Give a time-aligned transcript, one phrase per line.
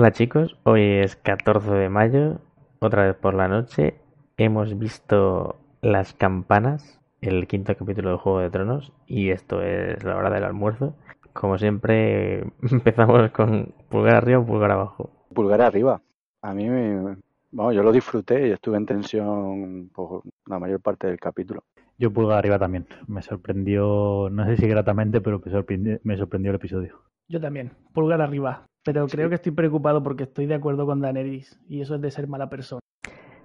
[0.00, 2.38] Hola chicos, hoy es 14 de mayo,
[2.78, 4.00] otra vez por la noche.
[4.38, 10.16] Hemos visto Las Campanas, el quinto capítulo de Juego de Tronos, y esto es la
[10.16, 10.94] hora del almuerzo.
[11.34, 12.38] Como siempre,
[12.70, 15.10] empezamos con pulgar arriba o pulgar abajo.
[15.34, 16.00] Pulgar arriba.
[16.40, 17.18] A mí, me,
[17.52, 21.62] vamos, yo lo disfruté y estuve en tensión por la mayor parte del capítulo.
[21.98, 22.86] Yo pulgar arriba también.
[23.06, 27.02] Me sorprendió, no sé si gratamente, pero me sorprendió, me sorprendió el episodio.
[27.28, 28.64] Yo también, pulgar arriba.
[28.84, 32.10] Pero creo que estoy preocupado porque estoy de acuerdo con Daenerys y eso es de
[32.10, 32.80] ser mala persona.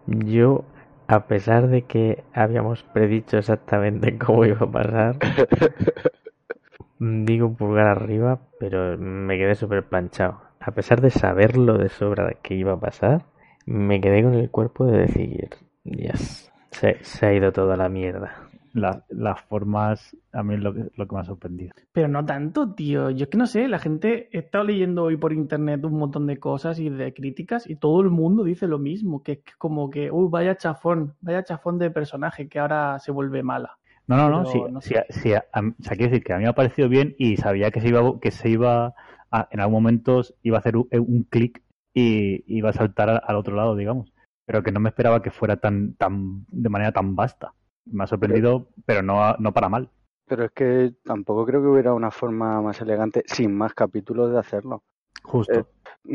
[0.07, 0.63] Yo,
[1.07, 5.17] a pesar de que habíamos predicho exactamente cómo iba a pasar,
[6.99, 10.41] digo pulgar arriba, pero me quedé súper planchado.
[10.59, 13.25] A pesar de saberlo de sobra que iba a pasar,
[13.65, 15.49] me quedé con el cuerpo de decir,
[15.83, 18.44] yes, se, se ha ido toda la mierda.
[18.75, 21.73] La- las formas, a mí es lo que, lo que me ha sorprendido.
[21.93, 23.09] Pero no tanto, tío.
[23.09, 26.27] Yo es que no sé, la gente he estado leyendo hoy por internet un montón
[26.27, 29.89] de cosas y de críticas y todo el mundo dice lo mismo, que es como
[29.89, 33.77] que, uy, vaya chafón, vaya chafón de personaje que ahora se vuelve mala.
[34.07, 36.37] No, no, no, sí, no sí, sí, a- a- o sea, quiero decir que a
[36.37, 38.93] mí me ha parecido bien y sabía que se iba, que se iba
[39.31, 43.21] a- en algún momento iba a hacer un, un clic y iba a saltar al,
[43.25, 44.11] al otro lado, digamos.
[44.45, 47.53] Pero que no me esperaba que fuera tan, tan, de manera tan vasta.
[47.85, 49.89] Me ha sorprendido, pero no, a- no para mal.
[50.27, 54.39] Pero es que tampoco creo que hubiera una forma más elegante, sin más capítulos, de
[54.39, 54.83] hacerlo.
[55.23, 55.53] Justo.
[55.53, 55.65] Eh,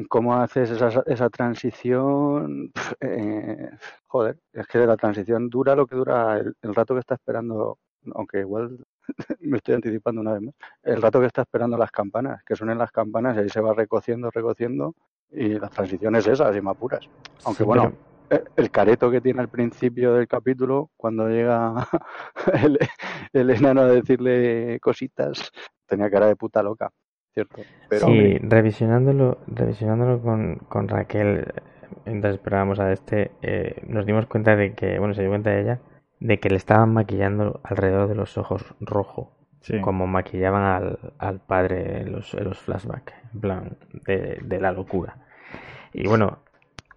[0.08, 2.72] ¿Cómo haces esa, esa transición?
[3.00, 3.70] Eh,
[4.06, 7.78] joder, es que la transición dura lo que dura el, el rato que está esperando,
[8.14, 8.78] aunque igual
[9.40, 12.78] me estoy anticipando una vez más, el rato que está esperando las campanas, que suenen
[12.78, 14.94] las campanas y ahí se va recociendo, recociendo,
[15.30, 17.00] y la transición es esa, sin más puras.
[17.44, 18.09] Aunque Sí, bueno, pero-
[18.56, 21.88] el careto que tiene al principio del capítulo, cuando llega
[22.64, 22.78] el,
[23.32, 25.50] el enano a decirle cositas,
[25.86, 26.90] tenía cara de puta loca,
[27.34, 27.66] ¿cierto?
[27.88, 31.52] Pero sí, revisionándolo, revisionándolo con, con Raquel,
[32.04, 35.80] mientras esperábamos a este, eh, nos dimos cuenta de que, bueno, se dio cuenta ella,
[36.20, 39.78] de que le estaban maquillando alrededor de los ojos rojo, Sí.
[39.78, 43.76] como maquillaban al, al padre en los, en los flashbacks, en plan,
[44.06, 45.18] de, de la locura.
[45.92, 46.38] Y bueno,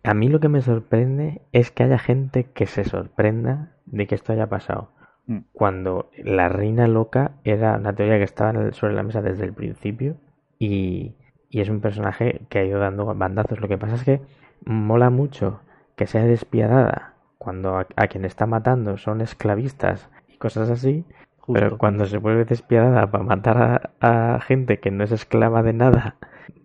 [0.03, 4.15] a mí lo que me sorprende es que haya gente que se sorprenda de que
[4.15, 4.91] esto haya pasado.
[5.27, 5.39] Mm.
[5.53, 10.17] Cuando la reina loca era una teoría que estaba sobre la mesa desde el principio
[10.59, 11.15] y,
[11.49, 13.61] y es un personaje que ha ido dando bandazos.
[13.61, 14.21] Lo que pasa es que
[14.65, 15.61] mola mucho
[15.95, 21.05] que sea despiadada cuando a, a quien está matando son esclavistas y cosas así,
[21.37, 21.53] Justo.
[21.53, 25.73] pero cuando se vuelve despiadada para matar a, a gente que no es esclava de
[25.73, 26.17] nada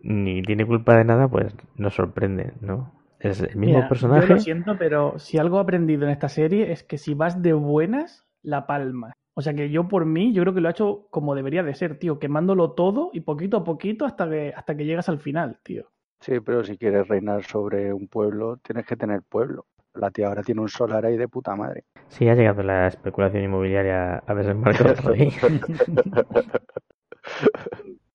[0.03, 2.98] ni tiene culpa de nada, pues nos sorprende, ¿no?
[3.21, 4.27] Es el mismo Mira, Yo personaje.
[4.35, 7.53] lo siento, pero si algo he aprendido en esta serie es que si vas de
[7.53, 9.13] buenas, la palma.
[9.35, 11.75] O sea que yo por mí, yo creo que lo ha hecho como debería de
[11.75, 15.59] ser, tío, quemándolo todo y poquito a poquito hasta que, hasta que llegas al final,
[15.63, 15.91] tío.
[16.21, 19.67] sí, pero si quieres reinar sobre un pueblo, tienes que tener pueblo.
[19.95, 21.85] La tía ahora tiene un solar ahí de puta madre.
[22.09, 24.35] Sí, ha llegado la especulación inmobiliaria a
[25.05, 25.33] rey.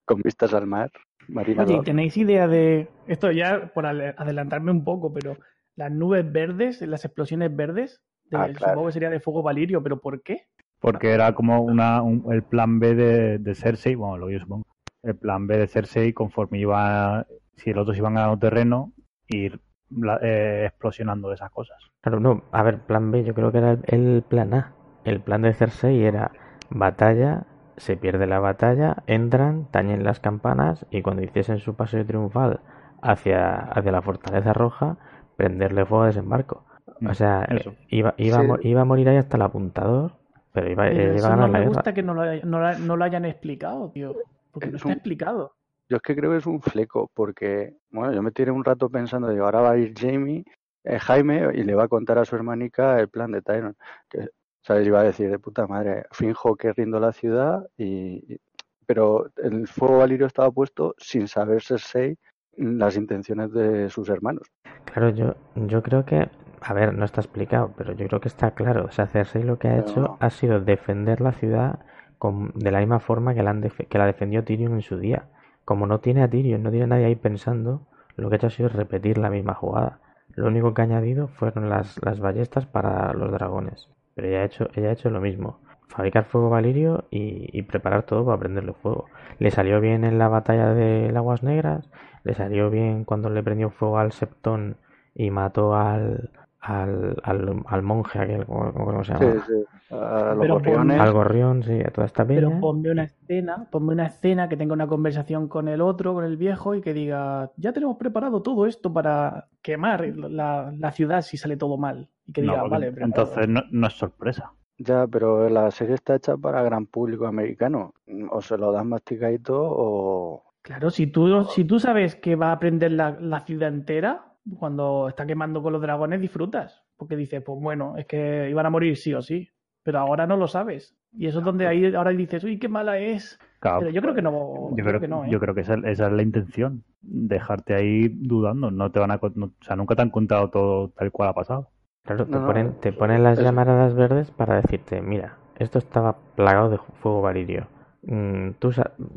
[0.04, 0.90] Con vistas al mar,
[1.28, 1.84] Marina Oye, ¿y Lord.
[1.84, 5.36] ¿tenéis idea de esto ya por adelantarme un poco, pero
[5.76, 8.00] las nubes verdes, las explosiones verdes,
[8.30, 8.58] de- Ah, claro.
[8.72, 10.46] supongo que sería de fuego valirio, pero ¿por qué?
[10.80, 14.40] Porque era como una, un- el plan B de, de Cersei, bueno, lo que yo
[14.40, 14.64] supongo.
[15.02, 18.92] El plan B de Cersei, conforme iba, si los otros iban ganando terreno,
[19.28, 19.60] ir
[19.90, 21.78] la- eh, explosionando esas cosas.
[22.00, 24.74] Claro, no, a ver, plan B, yo creo que era el, el plan A.
[25.04, 26.32] El plan de Cersei era
[26.70, 32.60] batalla, se pierde la batalla, entran, tañen las campanas y cuando hiciesen su paseo triunfal
[33.02, 34.96] hacia, hacia la Fortaleza Roja,
[35.36, 36.64] prenderle fuego a desembarco.
[37.08, 37.70] O sea, Mm, Eso.
[37.70, 38.46] eh, iba, iba, a Sí.
[38.46, 40.12] mo- iba a morir ahí hasta el apuntador,
[40.52, 41.68] pero iba, Pero eh, a ganar no la me guerra.
[41.74, 44.14] gusta que no lo, hay- no la- no lo hayan explicado, tío.
[44.52, 45.52] Porque no Es está un- explicado.
[45.88, 48.88] Yo es que creo que es un fleco, porque, bueno, yo me tiré un rato
[48.88, 50.44] pensando, digo, ahora va a ir Jamie,
[50.84, 53.76] eh, Jaime, y le va a contar a su hermanica el plan de Tyron.
[54.08, 54.28] Que,
[54.66, 54.86] ¿sabes?
[54.86, 58.38] Iba a decir, de puta madre, finjo que rindo la ciudad, y,
[58.86, 62.16] pero el fuego valirio estaba puesto sin saber Cersei
[62.56, 64.50] las intenciones de sus hermanos.
[64.84, 66.28] Claro, yo, yo creo que,
[66.60, 68.86] a ver, no está explicado, pero yo creo que está claro.
[68.86, 70.16] O sea, Cersei lo que ha Pero hecho no.
[70.20, 71.80] ha sido defender la ciudad
[72.18, 74.98] con- de la misma forma que la, han def- que la defendió Tyrion en su
[74.98, 75.28] día.
[75.64, 77.86] Como no tiene a Tyrion, no tiene a nadie ahí pensando,
[78.16, 79.98] lo que ha hecho ha sido repetir la misma jugada.
[80.36, 83.88] Lo único que ha añadido fueron las, las ballestas para los dragones.
[84.14, 85.60] Pero ella ha hecho, ella ha hecho lo mismo.
[85.88, 89.06] Fabricar fuego valirio y, y preparar todo para prenderle fuego.
[89.38, 91.88] Le salió bien en la batalla de Aguas Negras,
[92.24, 94.76] le salió bien cuando le prendió fuego al Septón
[95.14, 96.30] y mató al,
[96.64, 99.38] al, al, al monje aquel, ¿cómo, cómo se llama?
[99.46, 99.52] sí.
[99.90, 101.00] A los Pero gorriones.
[101.00, 102.60] Al gorrión, sí, a toda esta Pero peña.
[102.60, 106.36] ponme una escena, ponme una escena que tenga una conversación con el otro, con el
[106.36, 111.36] viejo, y que diga, ya tenemos preparado todo esto para quemar la, la ciudad si
[111.36, 112.08] sale todo mal.
[112.26, 114.52] Y que diga, vale, pero entonces no, no es sorpresa.
[114.78, 117.94] Ya, pero la serie está hecha para gran público americano.
[118.30, 120.44] O se lo dan masticadito o...
[120.62, 125.08] Claro, si tú, si tú sabes que va a prender la, la ciudad entera, cuando
[125.08, 126.82] está quemando con los dragones, disfrutas.
[126.96, 129.48] Porque dices, pues bueno, es que iban a morir sí o sí.
[129.82, 130.96] Pero ahora no lo sabes.
[131.12, 133.38] Y eso es donde ahí ahora dices, uy, qué mala es.
[133.60, 134.70] Claro, Pero yo creo que no.
[134.76, 135.30] yo creo, que no, ¿eh?
[135.30, 138.70] yo creo que esa, esa es la intención, dejarte ahí dudando.
[138.70, 141.34] No te van a, no- o sea, nunca te han contado todo tal cual ha
[141.34, 141.70] pasado.
[142.02, 145.78] Claro, te No, no, ponen, te ponen las es- llamaradas verdes para decirte, mira, esto
[145.78, 147.66] estaba plagado de fuego valirio.
[148.02, 148.70] Mm, tú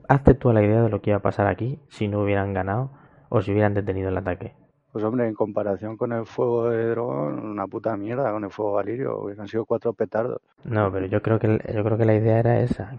[0.08, 2.54] hazte tú a la idea de lo que iba a pasar aquí si no hubieran
[2.54, 2.92] ganado
[3.30, 4.54] o si hubieran detenido el ataque.
[4.92, 8.74] Pues hombre, en comparación con el fuego de dragón, una puta mierda con el fuego
[8.74, 9.20] valirio.
[9.20, 10.42] Hubieran sido cuatro petardos.
[10.64, 12.98] No, pero yo creo que yo creo que la idea era esa,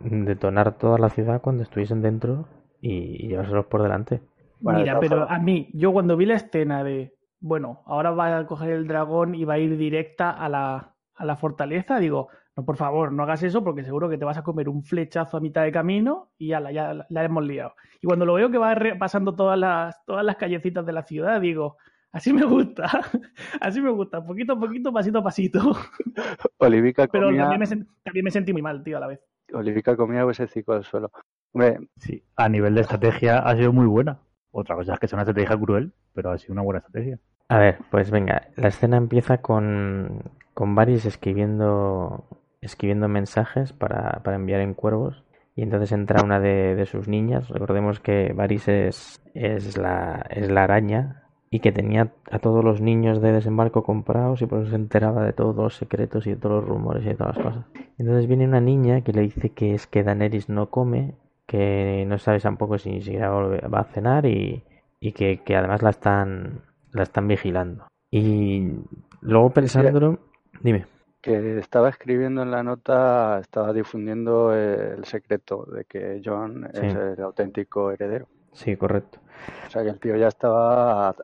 [0.00, 2.46] detonar toda la ciudad cuando estuviesen dentro
[2.80, 4.20] y, y llevárselos por delante.
[4.60, 8.46] Bueno, Mira, pero a mí, yo cuando vi la escena de, bueno, ahora va a
[8.46, 12.64] coger el dragón y va a ir directa a la, a la fortaleza, digo, no,
[12.64, 15.40] por favor, no hagas eso porque seguro que te vas a comer un flechazo a
[15.40, 17.74] mitad de camino y ya la, ya la- la hemos liado.
[18.00, 21.40] Y cuando lo veo que va pasando todas las, todas las callecitas de la ciudad,
[21.40, 21.76] digo,
[22.12, 22.84] así me gusta,
[23.60, 25.60] así me gusta, poquito a poquito, pasito a pasito.
[26.58, 29.20] Olivica Pero comía, también me, también me sentí muy mal, tío, a la vez.
[29.52, 31.10] Olivica comía huesecico del suelo.
[31.52, 34.18] Hombre, Sí, a nivel de estrategia ha sido muy buena.
[34.52, 37.18] Otra cosa es que sea una estrategia cruel, pero ha sido una buena estrategia.
[37.48, 40.22] A ver, pues venga, la escena empieza con,
[40.54, 42.24] con Varys escribiendo,
[42.64, 45.24] escribiendo mensajes para, para enviar en cuervos
[45.56, 47.48] y entonces entra una de, de sus niñas.
[47.48, 52.80] Recordemos que Varys es, es, la, es la araña y que tenía a todos los
[52.80, 56.36] niños de desembarco comprados y por eso se enteraba de todos los secretos y de
[56.36, 57.66] todos los rumores y de todas las cosas.
[57.98, 61.14] Entonces viene una niña que le dice que es que Daenerys no come,
[61.46, 64.64] que no sabe tampoco si ni siquiera va a cenar y,
[64.98, 67.86] y que, que además la están la están vigilando.
[68.10, 68.72] Y
[69.20, 70.18] luego pensándolo,
[70.62, 70.86] dime,
[71.24, 76.86] que estaba escribiendo en la nota, estaba difundiendo el secreto de que John Sí.
[76.86, 78.26] es el auténtico heredero.
[78.52, 79.18] sí, correcto.
[79.66, 81.14] O sea que el tío ya estaba a,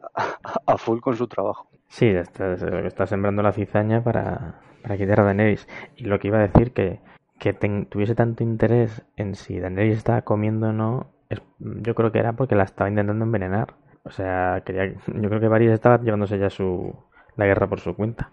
[0.66, 1.68] a full con su trabajo.
[1.88, 5.68] Sí, está, está sembrando la cizaña para, para quitar a Daenerys.
[5.96, 7.00] Y lo que iba a decir que,
[7.38, 12.10] que ten- tuviese tanto interés en si Daenerys estaba comiendo o no, es- yo creo
[12.10, 13.74] que era porque la estaba intentando envenenar.
[14.04, 16.94] O sea, quería, yo creo que Varys estaba llevándose ya su
[17.36, 18.30] la guerra por su cuenta.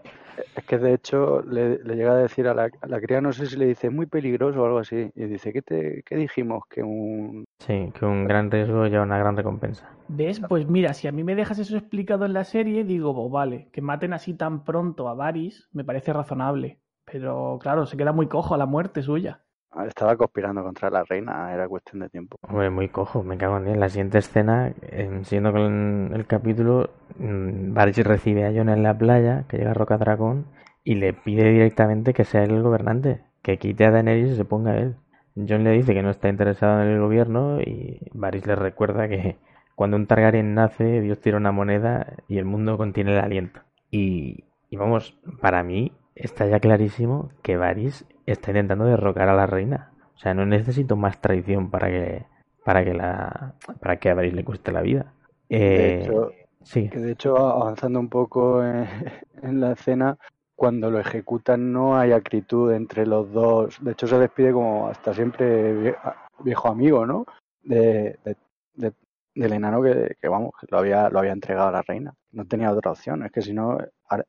[0.56, 3.32] Es que de hecho le, le llega a decir a la, a la cría, no
[3.32, 5.10] sé si le dice muy peligroso o algo así.
[5.14, 6.62] Y dice, ¿qué, te, qué dijimos?
[6.68, 7.44] Que un...
[7.58, 9.88] Sí, que un gran riesgo lleva una gran recompensa.
[10.08, 10.40] ¿Ves?
[10.48, 13.68] Pues mira, si a mí me dejas eso explicado en la serie, digo, pues vale,
[13.72, 16.80] que maten así tan pronto a Varys me parece razonable.
[17.04, 19.42] Pero claro, se queda muy cojo a la muerte suya.
[19.86, 22.36] Estaba conspirando contra la reina, era cuestión de tiempo.
[22.42, 23.80] Hombre, muy cojo, me cago en él.
[23.80, 28.96] La siguiente escena, eh, siguiendo con el capítulo, mm, Varys recibe a Jon en la
[28.96, 30.46] playa, que llega Roca Dragón,
[30.84, 34.44] y le pide directamente que sea él el gobernante, que quite a Daenerys y se
[34.44, 34.96] ponga él.
[35.36, 39.36] Jon le dice que no está interesado en el gobierno y Varys le recuerda que
[39.74, 43.60] cuando un Targaryen nace, Dios tira una moneda y el mundo contiene el aliento.
[43.90, 49.46] Y, y vamos, para mí está ya clarísimo que Varys está intentando derrocar a la
[49.46, 49.90] reina.
[50.14, 52.24] O sea, no necesito más traición para que
[52.64, 55.12] para que la para que a Varys le cueste la vida.
[55.48, 55.56] De
[55.96, 56.32] Eh, hecho,
[56.62, 58.86] sí, que de hecho, avanzando un poco en,
[59.42, 60.16] en la escena,
[60.56, 63.76] cuando lo ejecutan no hay acritud entre los dos.
[63.82, 65.96] De hecho, se despide como hasta siempre vie-
[66.40, 67.24] viejo amigo, ¿no?
[67.62, 68.36] De, de-
[68.74, 68.92] de-
[69.34, 72.12] del enano que, que, vamos, que lo había, lo había entregado a la reina.
[72.32, 73.22] No tenía otra opción.
[73.22, 73.78] Es que si no,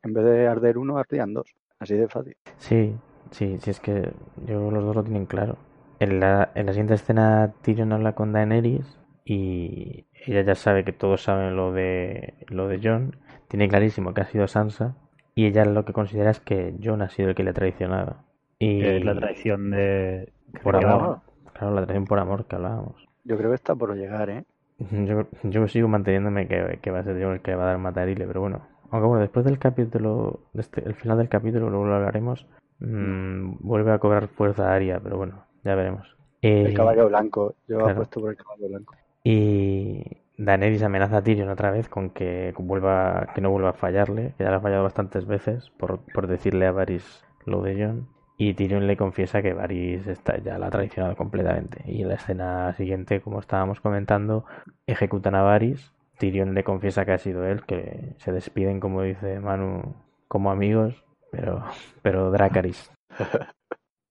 [0.03, 1.51] en vez de arder uno, ardían dos.
[1.79, 2.35] Así de fácil.
[2.57, 2.95] sí,
[3.31, 4.11] sí, sí, es que
[4.45, 5.57] yo los dos lo tienen claro.
[5.99, 10.93] En la, en la siguiente escena Tyrion habla con Daenerys y ella ya sabe que
[10.93, 13.17] todos saben lo de lo de Jon,
[13.47, 14.95] tiene clarísimo que ha sido Sansa
[15.35, 18.17] y ella lo que considera es que Jon ha sido el que le ha traicionado.
[18.59, 20.33] Y Que es la traición de...
[20.63, 21.21] por amor,
[21.53, 23.07] claro, la traición por amor que hablábamos.
[23.23, 24.45] Yo creo que está por llegar, ¿eh?
[24.79, 27.77] Yo, yo sigo manteniéndome que, que va a ser yo el que va a dar
[27.77, 28.61] matarile, pero bueno.
[28.91, 32.47] Aunque bueno, después del capítulo, este, el final del capítulo, luego lo hablaremos,
[32.79, 36.17] mm, vuelve a cobrar fuerza Aria, pero bueno, ya veremos.
[36.63, 37.55] El Eh, caballo blanco.
[37.67, 37.93] Yo claro.
[37.93, 38.95] apuesto por el caballo blanco.
[39.23, 40.03] y
[40.37, 44.43] Daenerys amenaza a Tyrion otra vez con que vuelva, que no vuelva a fallarle, que
[44.45, 48.07] ya le ha fallado bastantes veces por, por decirle a Varys lo de Jon.
[48.37, 51.83] Y Tyrion le confiesa que Varys está, ya la ha traicionado completamente.
[51.85, 54.45] Y en la escena siguiente, como estábamos comentando,
[54.87, 59.39] ejecutan a Varys, Tyrion le confiesa que ha sido él, que se despiden, como dice
[59.41, 59.95] Manu,
[60.29, 61.63] como amigos, pero,
[62.01, 62.91] pero Dracaris.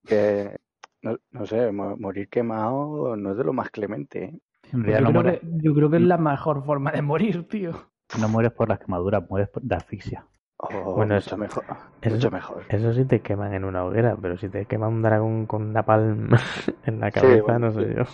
[0.07, 0.57] Que,
[1.03, 4.25] no, no sé, mo- morir quemado no es de lo más clemente.
[4.25, 4.39] ¿eh?
[4.73, 7.03] En realidad yo, no creo mueres, que, yo creo que es la mejor forma de
[7.03, 7.73] morir, tío.
[8.19, 10.25] no mueres por las quemaduras, mueres por- de asfixia.
[10.61, 11.65] Oh, Bueno, mucho eso- mejor.
[12.01, 12.63] eso- Mucho mejor.
[12.71, 15.85] Eso sí te queman en una hoguera, pero si te quema un dragón con una
[15.85, 16.39] palma
[16.85, 17.95] en la Sí, cabeza, bueno, no sé sí.
[17.95, 18.05] yo.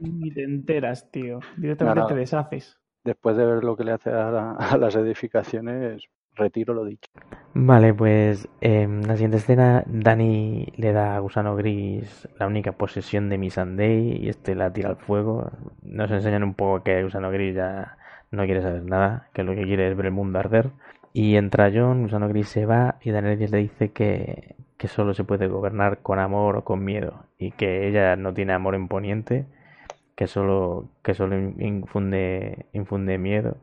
[0.00, 1.40] Ni te enteras, tío.
[1.56, 2.08] Directamente No, no.
[2.08, 2.78] te deshaces.
[3.04, 6.04] Después de ver lo que le hace a, la- a las edificaciones,
[6.36, 7.10] retiro lo dicho.
[7.54, 13.28] Vale, pues en la siguiente escena Dani le da a Gusano Gris la única posesión
[13.28, 15.50] de Missandei y este la tira al fuego.
[15.82, 17.98] Nos enseñan un poco que Gusano Gris ya
[18.30, 20.70] no quiere saber nada, que lo que quiere es ver el mundo arder.
[21.12, 25.24] Y entra Jon, Gusano Gris se va y Daenerys le dice que, que solo se
[25.24, 29.46] puede gobernar con amor o con miedo y que ella no tiene amor imponiente,
[30.16, 33.58] que solo, que solo infunde, infunde miedo.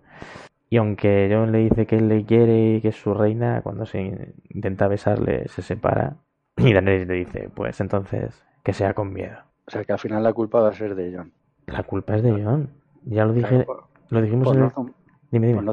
[0.70, 3.86] Y aunque Jon le dice que él le quiere y que es su reina, cuando
[3.86, 6.18] se intenta besarle se separa.
[6.58, 9.38] Y Daenerys le dice, pues entonces que sea con miedo.
[9.66, 11.32] O sea que al final la culpa va a ser de John.
[11.68, 12.70] La culpa es de Jon.
[13.06, 14.94] Ya lo dije, Claro, por, lo dijimos por en no, el...
[15.32, 15.62] Dime, dime.
[15.62, 15.72] no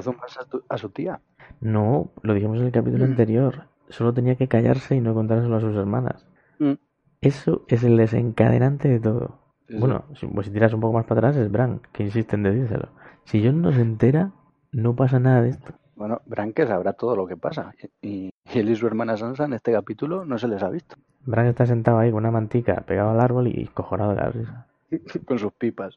[0.69, 1.21] a, su tía.
[1.61, 3.11] No, lo dijimos en el capítulo Mm.
[3.11, 3.65] anterior.
[3.89, 6.27] Solo tenía que callarse y no contárselo a sus hermanas.
[6.59, 6.75] Mm.
[7.21, 9.39] Eso es el desencadenante de todo.
[9.67, 9.81] Sí, sí.
[9.81, 12.45] Bueno, si, pues si tiras un poco más para atrás es Bran, que insiste en
[12.45, 12.91] decírselo.
[13.25, 14.31] Si Jon no se entera,
[14.77, 15.73] no pasa nada de esto.
[15.97, 17.73] Bueno, Bran que sabrá todo lo que pasa.
[18.03, 20.97] Y, y él y su hermana Sansa en este capítulo no se les ha visto.
[21.25, 24.67] Bran está sentado ahí con una mantica pegado al árbol y cojonado de la risa.
[25.27, 25.97] Con sus pipas.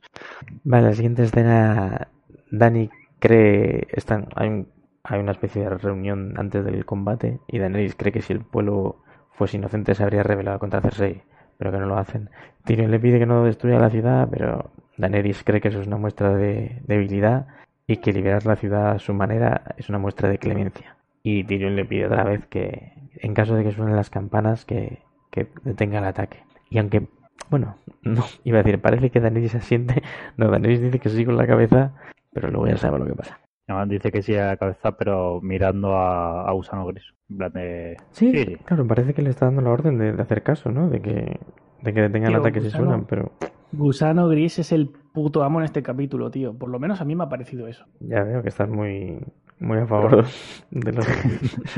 [0.63, 2.07] Vale, la siguiente escena,
[2.49, 4.67] Dani cree, están, hay, un-
[5.03, 9.03] hay una especie de reunión antes del combate y Daenerys cree que si el pueblo
[9.33, 11.21] fuese inocente se habría rebelado contra Cersei,
[11.57, 12.29] pero que no lo hacen.
[12.65, 15.97] Tyrion le pide que no destruya la ciudad, pero Daenerys cree que eso es una
[15.97, 17.47] muestra de debilidad
[17.89, 20.95] y que liberar la ciudad a su manera es una muestra de clemencia.
[21.23, 24.99] Y Tyrion le pide otra vez que, en caso de que suenen las campanas, que,
[25.31, 26.43] que detenga el ataque.
[26.69, 27.07] Y aunque,
[27.49, 30.03] bueno, no, iba a decir, parece que Daenerys asiente,
[30.37, 31.93] no, Daenerys dice que sí con la cabeza,
[32.31, 33.39] pero luego ya sabe lo que pasa.
[33.67, 37.03] Además, dice que sí a la cabeza, pero mirando a, a Gusano Gris.
[37.27, 37.97] En plan de...
[38.11, 38.55] Sí, Sí, sí.
[38.65, 40.89] claro, parece que le está dando la orden de, de hacer caso, ¿no?
[40.89, 41.39] De que,
[41.81, 42.85] de que detengan el Tío, ataque si gusano.
[42.85, 43.31] suenan, pero
[43.71, 46.57] Gusano Gris es el puto amo en este capítulo, tío.
[46.57, 47.85] Por lo menos a mí me ha parecido eso.
[47.99, 49.19] ya veo que estás muy,
[49.59, 50.25] muy a favor
[50.71, 51.07] de los,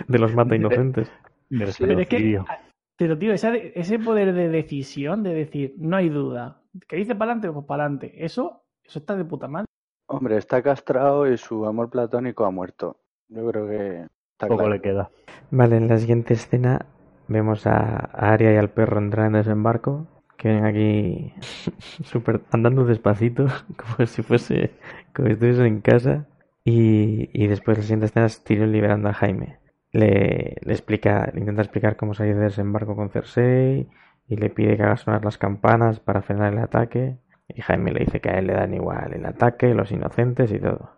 [0.08, 1.12] de los mata inocentes.
[1.50, 2.40] Pero es que,
[2.98, 7.32] pero tío, esa ese poder de decisión, de decir, no hay duda, que dice para
[7.34, 8.24] adelante, pues para adelante.
[8.24, 9.66] Eso, eso está de puta madre.
[10.08, 12.98] Hombre, está castrado y su amor platónico ha muerto.
[13.28, 14.74] Yo creo que está Poco claro.
[14.74, 15.10] le queda.
[15.52, 16.86] Vale, en la siguiente escena
[17.32, 20.08] vemos a, a Arya y al perro entrar en desembarco,
[20.38, 21.34] que ven aquí
[22.04, 23.46] super, andando despacito,
[23.78, 24.72] como si fuese,
[25.14, 26.28] como si estuviesen en casa.
[26.64, 29.60] Y, y después la siguiente escena es Tyrion liberando a Jaime.
[29.92, 33.88] Le, le explica, le intenta explicar cómo salir de desembarco con Cersei
[34.28, 37.18] y le pide que haga sonar las campanas para frenar el ataque.
[37.48, 40.60] Y Jaime le dice que a él le dan igual el ataque, los inocentes y
[40.60, 40.92] todo.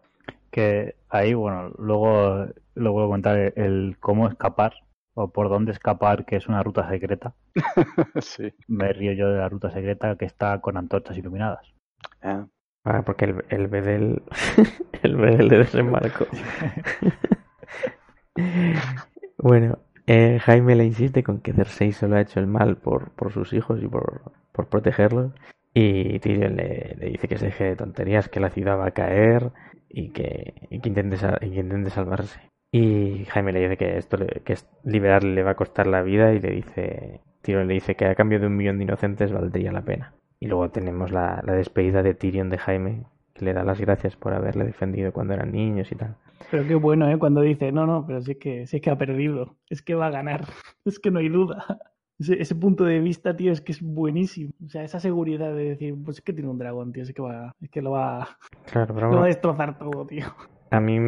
[0.51, 4.73] Que ahí, bueno, luego, luego voy a contar el, el cómo escapar
[5.15, 7.35] o por dónde escapar, que es una ruta secreta.
[8.21, 8.51] sí.
[8.67, 11.73] Me río yo de la ruta secreta que está con antorchas iluminadas.
[12.21, 12.47] Ah,
[12.85, 14.23] Ah, porque el, el bedel,
[15.03, 16.25] el bedel de desembarco.
[19.37, 23.31] Bueno, eh, Jaime le insiste con que Cersei solo ha hecho el mal por, por
[23.31, 25.31] sus hijos y por, por protegerlos.
[25.73, 28.91] Y Tyrion le, le dice que se deje de tonterías, que la ciudad va a
[28.91, 29.51] caer
[29.89, 32.39] y que, y que intente, sal- y que intente salvarse.
[32.75, 36.33] Y Jaime le dice que esto le- que liberarle le va a costar la vida
[36.33, 39.71] y le dice, Tyrion le dice que a cambio de un millón de inocentes valdría
[39.71, 40.13] la pena.
[40.39, 43.03] Y luego tenemos la, la despedida de Tyrion de Jaime,
[43.35, 46.15] que le da las gracias por haberle defendido cuando eran niños y tal.
[46.49, 47.17] Pero qué bueno, ¿eh?
[47.19, 49.93] Cuando dice, no, no, pero sí es que, sí es que ha perdido, es que
[49.95, 50.45] va a ganar,
[50.85, 51.63] es que no hay duda.
[52.19, 54.51] Ese, ese punto de vista, tío, es que es buenísimo.
[54.63, 57.21] O sea, esa seguridad de decir, pues es que tiene un dragón, tío, es que
[57.23, 58.37] va, es que lo va,
[58.71, 60.25] Claro, pero lo va a destrozar todo, tío.
[60.69, 60.99] a mí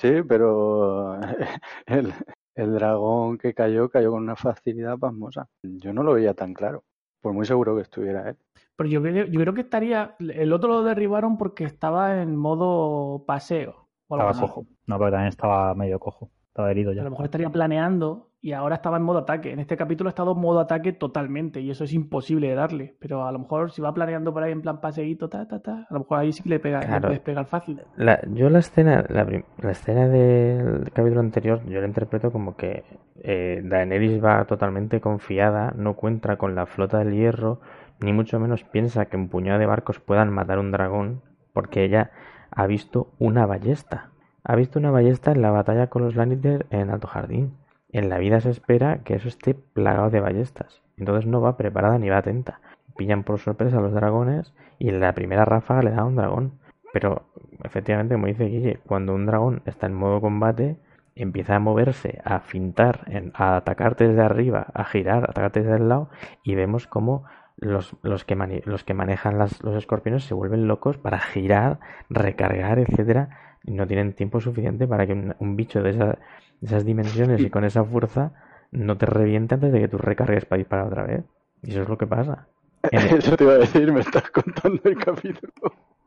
[0.00, 1.16] sí, pero
[1.86, 2.12] el,
[2.54, 5.48] el dragón que cayó cayó con una facilidad pasmosa.
[5.62, 6.84] Yo no lo veía tan claro.
[7.20, 8.36] Por muy seguro que estuviera él.
[8.76, 13.24] Pero yo creo, yo creo que estaría, el otro lo derribaron porque estaba en modo
[13.26, 13.88] paseo.
[14.08, 14.40] O algo Estaba así.
[14.40, 14.66] cojo.
[14.86, 16.30] No, pero también estaba medio cojo.
[16.48, 17.04] Estaba herido A ya.
[17.04, 19.52] lo mejor estaría planeando y ahora estaba en modo ataque.
[19.52, 22.96] En este capítulo ha estado en modo ataque totalmente y eso es imposible de darle.
[23.00, 25.86] Pero a lo mejor si va planeando por ahí en plan paseíto, ta, ta, ta,
[25.88, 27.82] a lo mejor ahí sí que le, pega, le puedes pegar fácil.
[27.96, 32.84] La, yo la escena, la escena del capítulo anterior, yo la interpreto como que
[33.22, 37.60] eh, Daenerys va totalmente confiada, no cuenta con la flota del hierro,
[38.00, 42.12] ni mucho menos piensa que un puñado de barcos puedan matar un dragón, porque ella
[42.50, 44.10] ha visto una ballesta.
[44.44, 47.54] Ha visto una ballesta en la batalla con los Lannister en Alto Jardín.
[47.98, 50.82] En la vida se espera que eso esté plagado de ballestas.
[50.98, 52.60] Entonces no va preparada ni va atenta.
[52.96, 56.60] Pillan por sorpresa a los dragones y en la primera ráfaga le da un dragón.
[56.92, 57.28] Pero
[57.64, 60.76] efectivamente, como dice Guille, cuando un dragón está en modo combate,
[61.16, 65.88] empieza a moverse, a fintar, a atacarte desde arriba, a girar, a atacarte desde el
[65.88, 66.08] lado,
[66.44, 67.24] y vemos como
[67.56, 72.78] los, los, que, los que manejan las, los escorpiones se vuelven locos para girar, recargar,
[72.78, 76.18] etcétera, no tienen tiempo suficiente para que un, bicho de, de,
[76.62, 78.32] esas dimensiones y con esa fuerza
[78.70, 81.24] no te reviente antes de que tú recargues para disparar otra vez.
[81.62, 82.46] Y eso es lo que pasa.
[82.92, 85.52] Eso te iba a decir, me estás contando el capítulo.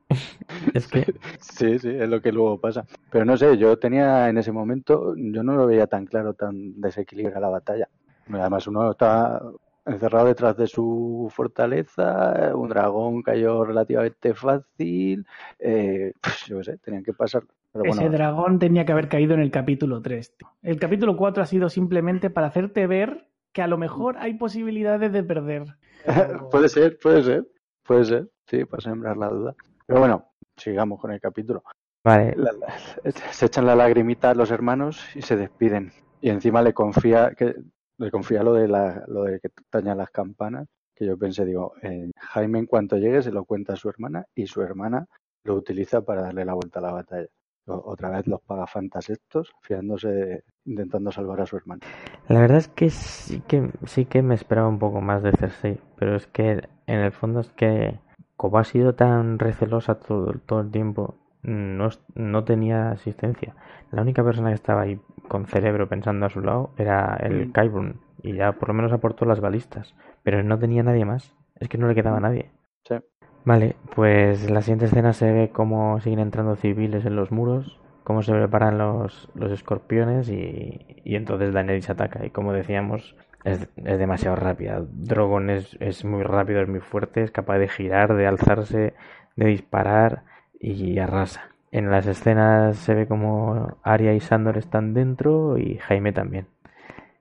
[0.73, 1.13] es que...
[1.39, 2.85] Sí, sí, es lo que luego pasa.
[3.11, 6.79] Pero no sé, yo tenía en ese momento, yo no lo veía tan claro, tan
[6.79, 7.89] desequilibrada la batalla.
[8.31, 9.41] Además, uno está
[9.85, 15.25] encerrado detrás de su fortaleza, un dragón cayó relativamente fácil,
[15.59, 17.43] eh, pues yo qué sé, tenían que pasar.
[17.73, 20.35] Ese dragón tenía que haber caído en el capítulo 3.
[20.61, 25.11] El capítulo 4 ha sido simplemente para hacerte ver que a lo mejor hay posibilidades
[25.13, 25.65] de perder.
[26.51, 27.47] puede ser, puede ser,
[27.83, 29.55] puede ser, sí, para sembrar la duda.
[29.85, 30.25] Pero bueno,
[30.57, 31.63] sigamos con el capítulo.
[32.03, 32.35] Vale.
[33.31, 35.91] se echan la lagrimita a los hermanos y se despiden.
[36.19, 37.55] Y encima le confía que
[37.97, 41.73] le confía lo de la, lo de que tañan las campanas, que yo pensé, digo,
[41.83, 45.05] eh, Jaime en cuanto llegue se lo cuenta a su hermana y su hermana
[45.43, 47.27] lo utiliza para darle la vuelta a la batalla.
[47.67, 51.81] Otra vez los pagafantas estos, fiándose, intentando salvar a su hermana.
[52.27, 55.79] La verdad es que sí que sí que me esperaba un poco más de Cersei,
[55.95, 57.99] pero es que en el fondo es que
[58.35, 63.55] como ha sido tan recelosa todo, todo el tiempo, no, no tenía asistencia.
[63.91, 67.93] La única persona que estaba ahí con cerebro pensando a su lado era el mm.
[68.23, 71.35] y ya por lo menos aportó las balistas, pero no tenía nadie más.
[71.59, 72.23] Es que no le quedaba mm.
[72.23, 72.51] nadie.
[72.83, 72.95] Sí.
[73.43, 78.21] Vale, pues la siguiente escena se ve cómo siguen entrando civiles en los muros, cómo
[78.21, 82.23] se preparan los, los escorpiones y, y entonces Daenerys ataca.
[82.25, 84.83] Y como decíamos, es, demasiado rápida.
[84.91, 88.93] Drogon es, es, muy rápido, es muy fuerte, es capaz de girar, de alzarse,
[89.35, 90.23] de disparar
[90.59, 91.49] y arrasa.
[91.71, 96.47] En las escenas se ve como Arya y Sandor están dentro y Jaime también.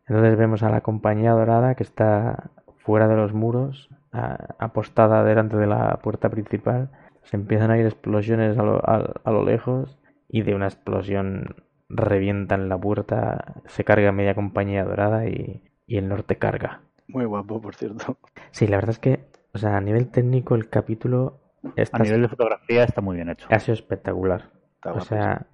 [0.07, 5.67] Entonces vemos a la compañía dorada que está fuera de los muros, apostada delante de
[5.67, 6.91] la puerta principal.
[7.23, 11.57] Se empiezan a ir explosiones a lo, a lo lejos y de una explosión
[11.89, 16.83] revientan la puerta, se carga media compañía dorada y, y el norte carga.
[17.09, 18.17] Muy guapo, por cierto.
[18.53, 21.41] Sí, la verdad es que, o sea, a nivel técnico el capítulo...
[21.77, 23.47] Está, a nivel de fotografía está muy bien hecho.
[23.51, 24.51] Ha sido espectacular.
[24.85, 25.47] o sea,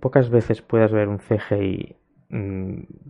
[0.00, 1.96] pocas veces puedes ver un CGI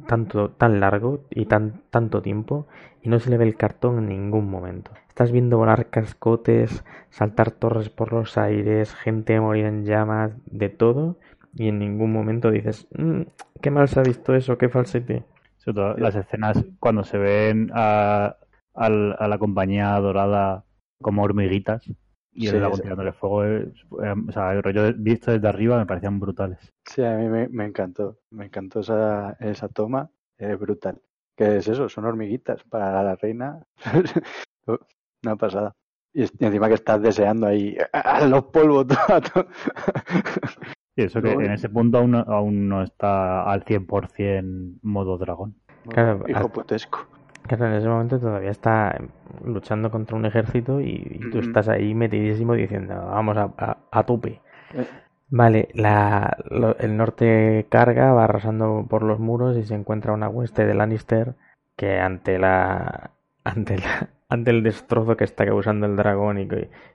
[0.06, 2.66] tanto tan largo y tan tanto tiempo
[3.02, 4.90] y no se le ve el cartón en ningún momento.
[5.08, 11.16] Estás viendo volar cascotes, saltar torres por los aires, gente morir en llamas, de todo
[11.54, 13.22] y en ningún momento dices, mm,
[13.62, 15.24] qué mal se ha visto eso, qué falsete.
[15.56, 18.36] Sobre todo las escenas cuando se ven a,
[18.74, 20.64] la compañía dorada
[21.00, 21.88] como hormiguitas
[22.34, 23.44] y el dragón tirándole fuego.
[23.44, 23.72] Eh,
[24.28, 26.58] o sea, el rollo visto desde arriba me parecían brutales.
[26.84, 28.18] Sí, a mí me, encantó.
[28.30, 30.10] Me encantó esa, esa toma.
[30.36, 31.00] Es brutal.
[31.36, 31.88] ¿Qué es eso?
[31.88, 33.64] Son hormiguitas para la reina.
[35.24, 35.72] Una pasada.
[36.12, 38.86] Y, encima que estás deseando ahí a los polvos.
[40.96, 45.56] Y eso que en ese punto aún, aún no está al 100% modo dragón.
[45.88, 47.04] Claro, Hijo putesco.
[47.46, 48.98] Claro, en ese momento todavía está
[49.44, 54.40] luchando contra un ejército y, tú estás ahí metidísimo diciendo, vamos a, a, tope.
[54.72, 54.86] Eh.
[55.28, 56.36] Vale, la,
[56.78, 61.34] el norte carga, va arrasando por los muros y se encuentra una hueste de Lannister
[61.76, 63.10] que ante la
[63.44, 66.48] ante la, ante el destrozo que está causando el dragón y,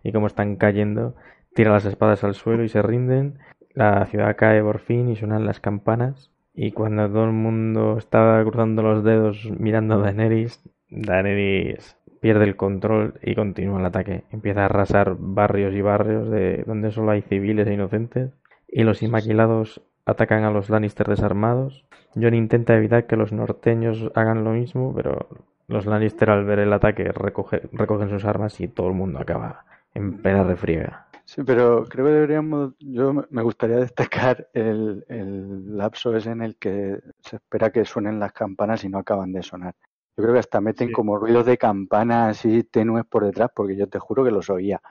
[0.03, 1.15] y cómo están cayendo,
[1.53, 3.39] tira las espadas al suelo y se rinden
[3.73, 6.31] la ciudad cae por fin y suenan las campanas.
[6.61, 12.57] Y cuando todo el mundo está cruzando los dedos mirando a Daenerys, Daenerys pierde el
[12.57, 14.25] control y continúa el ataque.
[14.29, 18.33] Empieza a arrasar barrios y barrios de donde solo hay civiles e inocentes.
[18.67, 21.85] Y los inmaquilados atacan a los Lannister desarmados.
[22.13, 25.29] Jon intenta evitar que los norteños hagan lo mismo, pero
[25.69, 30.21] los Lannister al ver el ataque recogen sus armas y todo el mundo acaba en
[30.21, 31.08] plena refriega.
[31.29, 36.55] Sí, pero creo que deberíamos, yo me gustaría destacar el, el lapso ese en el
[36.57, 39.75] que se espera que suenen las campanas y no acaban de sonar.
[40.17, 43.87] Yo creo que hasta meten como ruidos de campana así tenues por detrás, porque yo
[43.87, 44.81] te juro que los oía.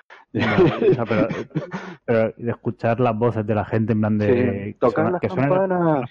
[2.06, 4.76] pero, de escuchar las voces de la gente en plan de...
[4.78, 6.08] tocar las, campanas.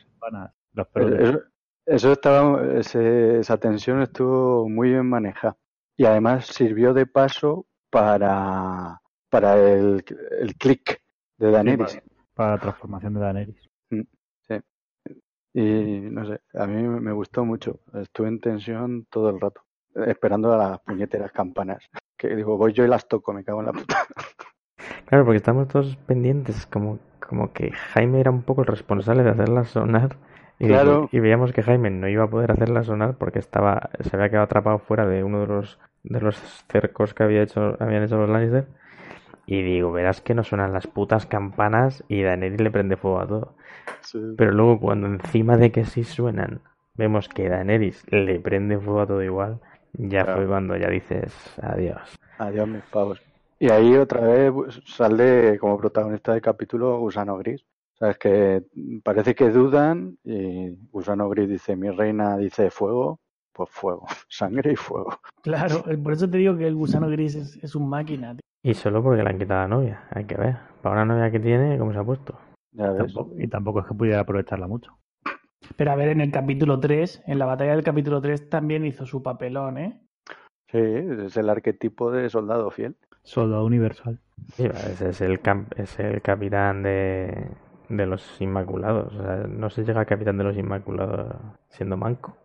[1.20, 1.40] Eso,
[1.86, 5.56] eso, estaba, esa tensión estuvo muy bien manejada.
[5.96, 10.04] Y además sirvió de paso para para el,
[10.40, 11.02] el click
[11.38, 11.92] de Daenerys.
[11.92, 13.70] Sí, para, para la transformación de Daenerys.
[15.54, 17.80] Y no sé, a mí me gustó mucho.
[17.96, 19.62] Estuve en tensión todo el rato,
[20.06, 21.84] esperando a las puñeteras campanas.
[22.16, 23.98] Que digo, voy yo y las toco, me cago en la puta.
[25.08, 29.32] Claro, porque estamos todos pendientes, como, como que Jaime era un poco el responsable de
[29.32, 30.18] hacerlas sonar.
[30.60, 31.10] Y, Claro.
[31.12, 34.46] y veíamos que Jaime no iba a poder hacerlas sonar porque estaba, se había quedado
[34.46, 36.36] atrapado fuera de uno de los, de los
[36.70, 38.68] cercos que había hecho, habían hecho los Lannister.
[39.48, 43.28] Y digo, verás que no suenan las putas campanas y Daenerys le prende fuego a
[43.28, 43.56] todo.
[44.38, 46.62] Pero luego cuando encima de que sí suenan,
[46.96, 49.60] vemos que Daenerys le prende fuego a todo igual,
[49.94, 50.38] ya Claro.
[50.40, 52.16] fue cuando ya dices adiós.
[52.38, 53.22] Adiós, mis pavos.
[53.60, 57.64] Y ahí otra vez pues, sale como protagonista del capítulo Gusano Gris.
[57.98, 58.64] Sabes que
[59.04, 63.20] parece que dudan y Gusano Gris dice, mi reina dice fuego,
[63.58, 65.20] pues fuego, sangre y fuego.
[65.42, 68.32] Claro, eh, por eso te digo que el gusano gris es, es un máquina.
[68.34, 68.42] tío.
[68.64, 70.58] Y solo porque le han quitado a la novia, hay que ver.
[70.82, 72.38] Para una novia que tiene, ¿cómo se ha puesto?
[72.72, 73.14] Ya ves.
[73.14, 74.98] Tampoco- y tampoco es que pudiera aprovecharla mucho.
[75.76, 79.06] Pero a ver, en el capítulo 3, en la batalla del capítulo 3 también hizo
[79.06, 80.02] su papelón, ¿eh?
[80.72, 82.96] Sí, es el arquetipo de soldado fiel.
[83.24, 84.20] Soldado universal.
[84.54, 85.40] Sí, ese es el,
[85.78, 87.50] es el capitán de,
[87.90, 89.14] de los Inmaculados.
[89.16, 91.36] O sea, no se llega a capitán de los Inmaculados
[91.70, 92.38] siendo manco.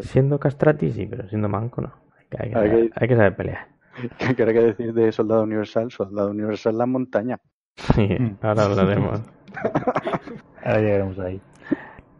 [0.00, 1.92] Siendo castrati, sí, pero siendo manco no.
[2.18, 3.66] Hay que, hay que Hay saber, que- hay que saber pelear.
[4.18, 5.90] ¿Qué hay que decir de soldado universal?
[5.90, 7.38] Soldado universal la montaña.
[7.76, 9.20] Sí, ahora hablaremos.
[10.64, 11.40] Ahora llegaremos ahí.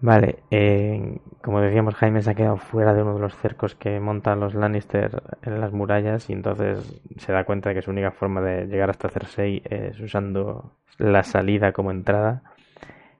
[0.00, 3.98] Vale, eh, como decíamos, Jaime se ha quedado fuera de uno de los cercos que
[3.98, 8.10] montan los Lannister en las murallas y entonces se da cuenta de que su única
[8.12, 12.42] forma de llegar hasta Cersei es usando la salida como entrada.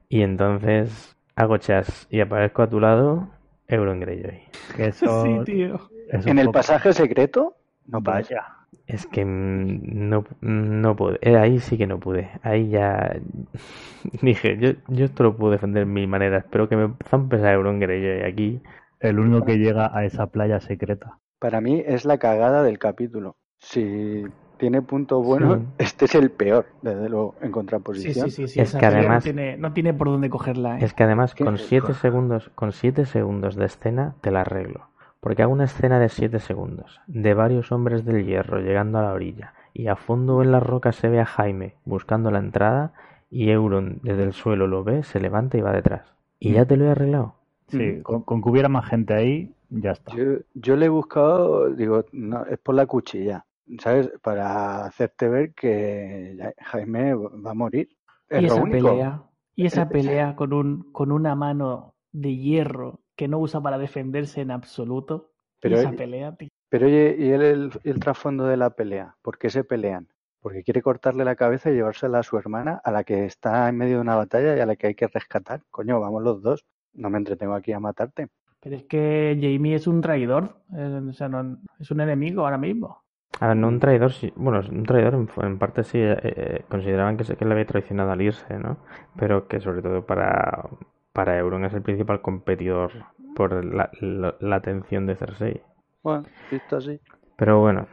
[0.09, 3.29] Y entonces hago chas y aparezco a tu lado,
[3.69, 4.41] Euron Greyjoy.
[4.77, 5.81] Que Eso, Sí, tío.
[6.11, 8.01] eso En el pasaje secreto, no.
[8.01, 8.47] Vaya.
[8.87, 11.19] Es que mm, no, no pude.
[11.23, 12.31] Eh, ahí sí que no pude.
[12.43, 13.17] Ahí ya
[14.23, 17.53] dije, yo, yo esto lo puedo defender de mil maneras, pero que me zampes a
[17.53, 18.61] Euron Greyjoy aquí.
[19.01, 21.19] El único que llega a esa playa secreta.
[21.39, 23.37] Para mí es la cagada del capítulo.
[23.59, 24.25] Si
[24.59, 25.65] tiene puntos buenos, Sí.
[25.79, 28.31] este es el peor, desde luego, en contraposición.
[28.31, 28.49] sí, sí.
[28.55, 30.85] sí Es que además- no, tiene, no tiene por dónde cogerla, ¿eh?
[30.85, 34.89] Es que además con siete segundos, con siete segundos de escena te la arreglo.
[35.21, 39.13] Porque hago una escena de siete segundos, de varios hombres del hierro llegando a la
[39.13, 42.93] orilla, y a fondo en las rocas se ve a Jaime buscando la entrada,
[43.29, 46.03] y Euron desde el suelo lo ve, se levanta y va detrás.
[46.39, 47.35] Y ya te lo he arreglado.
[47.69, 50.15] Sí, con, con que hubiera más gente ahí, ya está.
[50.15, 53.45] Yo, yo le he buscado, digo, no, es por la cuchilla,
[53.81, 54.11] ¿sabes?
[54.23, 57.89] Para hacerte ver que Jaime va a morir.
[58.29, 58.89] Es Y esa único.
[58.89, 59.23] pelea,
[59.55, 64.41] y esa pelea con un, con una mano de hierro que no usa para defenderse
[64.41, 65.33] en absoluto.
[65.61, 66.49] Pero esa él- pelea, tío.
[66.69, 69.17] Pero oye, ¿y el, el, el trasfondo de la pelea?
[69.23, 70.09] ¿Por qué se pelean?
[70.41, 73.77] Porque quiere cortarle la cabeza y llevársela a su hermana, a la que está en
[73.79, 75.63] medio de una batalla y a la que hay que rescatar.
[75.71, 76.67] Coño, vamos los dos.
[76.93, 78.29] No me entretengo aquí a matarte.
[78.61, 80.61] Pero es que Jamie es un traidor.
[80.77, 83.05] eh, o sea, no- es un enemigo ahora mismo.
[83.41, 86.65] A ver, no un traidor, sí, bueno, un traidor en, en parte sí, eh, eh,
[86.69, 88.79] consideraban que, que le había traicionado al irse, ¿no?
[89.19, 90.69] Pero que sobre todo para,
[91.13, 92.93] para Euron es el principal competidor
[93.35, 95.61] por la, la, la atención de Cersei.
[96.03, 96.99] Bueno, visto así.
[97.37, 97.87] Pero bueno,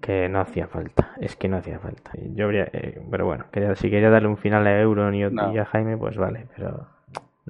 [0.00, 2.12] que no hacía falta, es que no hacía falta.
[2.34, 5.52] Yo habría, eh, pero bueno, quería, si quería darle un final a Euron y, No.
[5.52, 6.86] y a Jaime, pues vale, pero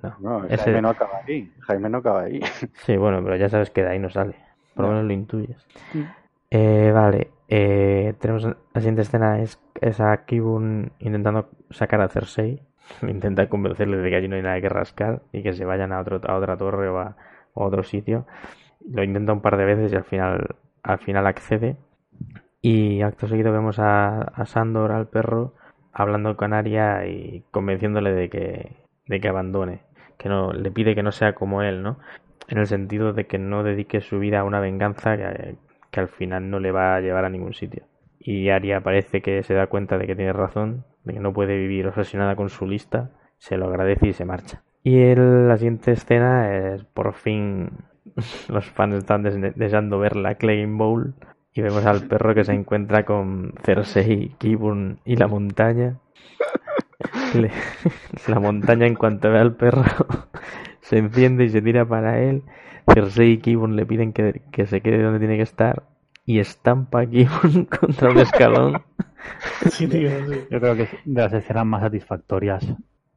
[0.03, 0.17] no.
[0.21, 1.53] No, Ese- Jaime no acaba ahí.
[1.61, 2.41] Jaime no acaba ahí.
[2.85, 4.35] Sí, bueno, pero ya sabes que de ahí no sale,
[4.75, 4.95] por lo No.
[4.95, 5.65] menos lo intuyes.
[5.93, 6.24] Mm.
[6.57, 12.63] Eh, vale, eh, tenemos la siguiente escena es, es a Kibun intentando sacar a Cersei,
[13.03, 15.99] intenta convencerle de que allí no hay nada que rascar y que se vayan a,
[15.99, 17.17] otro, a otra torre o a,
[17.55, 18.25] otro sitio.
[18.89, 21.77] Lo intenta un par de veces y al final, al final accede.
[22.63, 25.55] Y acto seguido vemos a, a Sandor, al perro,
[25.93, 28.77] hablando con Arya y convenciéndole de que,
[29.09, 29.81] de que abandone,
[30.19, 31.99] que no, le pide que no sea como él, ¿no?
[32.47, 35.57] En el sentido de que no dedique su vida a una venganza que,
[35.95, 37.85] que al final no le va a llevar a ningún sitio.
[38.19, 41.57] Y Arya parece que se da cuenta de que tiene razón, de que no puede
[41.57, 44.63] vivir obsesionada con su lista, se lo agradece y se marcha.
[44.83, 47.71] Y el- la siguiente escena es por fin
[48.49, 51.15] los fans están des- deseando ver la Claim Bowl
[51.53, 55.99] y vemos al perro que se encuentra con Cersei, Kibun y la montaña.
[58.29, 59.83] La montaña en cuanto ve al perro
[60.85, 62.43] se enciende y se tira para él.
[62.93, 65.83] Cersei y Kibun le piden que, que se quede donde tiene que estar
[66.27, 68.83] y estampa a Kibun contra un escalón.
[69.71, 70.41] Sí, tío, sí.
[70.51, 72.67] Yo creo que es de las escenas más satisfactorias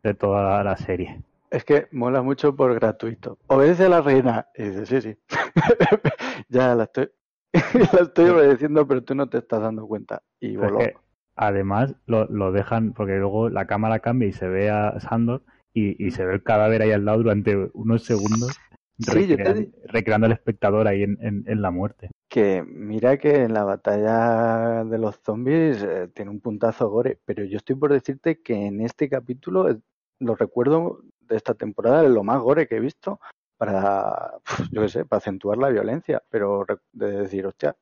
[0.02, 1.22] de toda la serie.
[1.52, 3.38] Es que mola mucho por gratuito.
[3.48, 4.48] Obedece a la reina.
[4.56, 5.18] Y dice, sí, sí.
[6.50, 7.10] ya la estoy,
[7.94, 10.24] la estoy obedeciendo, pero tú no te estás dando cuenta.
[10.40, 10.78] Y es voló.
[10.80, 10.94] que
[11.36, 15.44] además lo, lo dejan, porque luego la cámara cambia y se ve a Sandor
[15.78, 18.56] y, y se ve el cadáver ahí al lado durante unos segundos.
[19.00, 22.10] Sí, yo te recreando al espectador ahí en, en- en la muerte.
[22.30, 27.44] Que mira que en la batalla de los zombies eh, tiene un puntazo gore, pero
[27.46, 29.78] yo estoy por decirte que en este capítulo eh,
[30.20, 33.20] lo recuerdo de esta temporada lo más gore que he visto
[33.58, 34.32] para,
[34.72, 37.76] yo qué sé, para acentuar la violencia, pero de decir, hostia,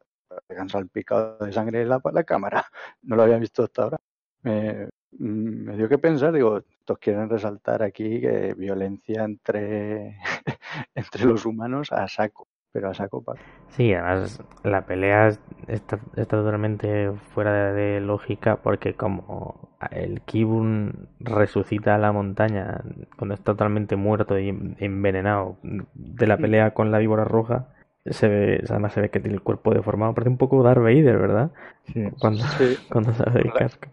[0.58, 2.65] han salpicado de sangre la, la cámara,
[3.03, 3.97] no lo había visto hasta ahora.
[4.43, 10.17] Me, mm, me dio que pensar, digo, estos quieren resaltar aquí que violencia entre,
[10.93, 15.98] entre los humanos a saco, pero a saco para Sí, además la pelea es- está,
[16.15, 22.82] está totalmente fuera de, de lógica porque como el Kibun resucita a la montaña
[23.17, 27.69] cuando está totalmente muerto y en- envenenado de la pelea con la víbora roja,
[28.06, 31.17] se ve, además se ve que tiene el cuerpo deformado, parece un poco Darth Vader,
[31.17, 31.50] ¿verdad?
[31.91, 32.04] Sí.
[32.19, 32.78] Cuando, Sí.
[32.91, 33.88] cuando sale del casco.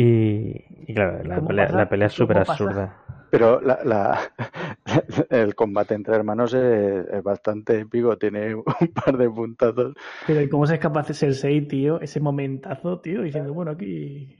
[0.00, 1.76] Y, y claro, la ¿Cómo pelea, pasa?
[1.76, 2.94] la pelea es ¿Cómo súper absurda.
[3.30, 4.18] Pero la, la-
[5.30, 9.94] el combate entre hermanos es, es bastante épico, tiene un par de puntazos.
[10.26, 12.00] Pero ¿y cómo se es capaz de ser 6, tío?
[12.00, 14.36] Ese momentazo, tío, diciendo, bueno, aquí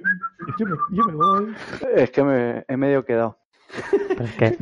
[0.58, 1.54] yo me, yo me voy.
[1.94, 3.36] Es que me he medio quedado.
[4.08, 4.54] Pero es que,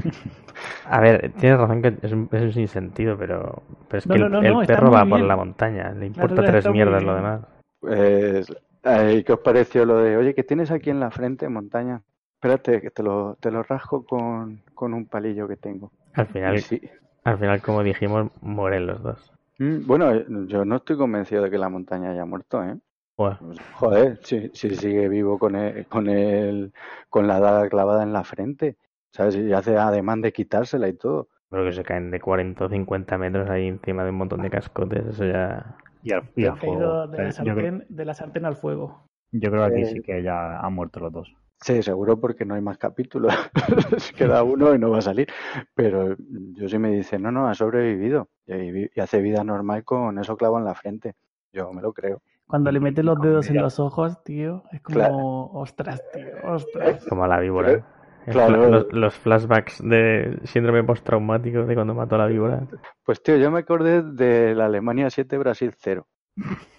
[0.85, 4.21] a ver, tienes razón que es un, es un sinsentido, pero, pero es No, que
[4.21, 7.05] no, el, no, el no, está perro va por la montaña, le importa tres mierdas
[7.05, 7.41] lo demás.
[7.81, 12.03] Pues, ay, ¿qué os pareció lo de, oye, que tienes aquí en la frente, montaña?
[12.35, 15.93] Espérate, que te lo, te lo rasco con, con un palillo que tengo.
[16.13, 16.81] Al final, sí.
[17.25, 19.33] al final, como dijimos, mueren los dos.
[19.59, 22.77] Mm, Bueno, eh, yo no estoy convencido de que la montaña haya muerto, ¿eh?
[23.17, 23.37] Pues,
[23.73, 26.73] Joder, si, si sigue vivo con el, con el,
[27.09, 28.77] con la daga clavada en la frente,
[29.11, 29.35] ¿sabes?
[29.37, 31.29] Y hace ademán de quitársela y todo.
[31.51, 34.51] creo que se caen de 40 o 50 metros ahí encima de un montón de
[34.51, 35.77] cascotes, eso ya...
[36.03, 37.07] Y al, y fuego.
[37.09, 39.05] de la, Eh, creo, sartén, de la sartén al fuego.
[39.33, 41.35] yo creo que aquí Eh, sí que ya han muerto los dos.
[41.61, 43.35] Sí, seguro porque no hay más capítulos.
[44.17, 45.27] Queda uno y no va a salir.
[45.75, 46.15] Pero
[46.55, 48.29] yo sí me dice, no, no, ha sobrevivido.
[48.47, 51.15] Y, hace vida normal con eso clavo en la frente.
[51.53, 52.23] Yo me lo creo.
[52.47, 55.17] Cuando le meten los dedos en los ojos, tío, es como, Claro.
[55.17, 57.05] ostras, tío, ostras.
[57.09, 57.85] Como la víbora.
[58.31, 58.69] Claro.
[58.69, 62.67] Los, los flashbacks de síndrome postraumático de cuando mató a la víbora.
[63.05, 66.07] Pues tío, yo me acordé de la Alemania 7, Brasil 0.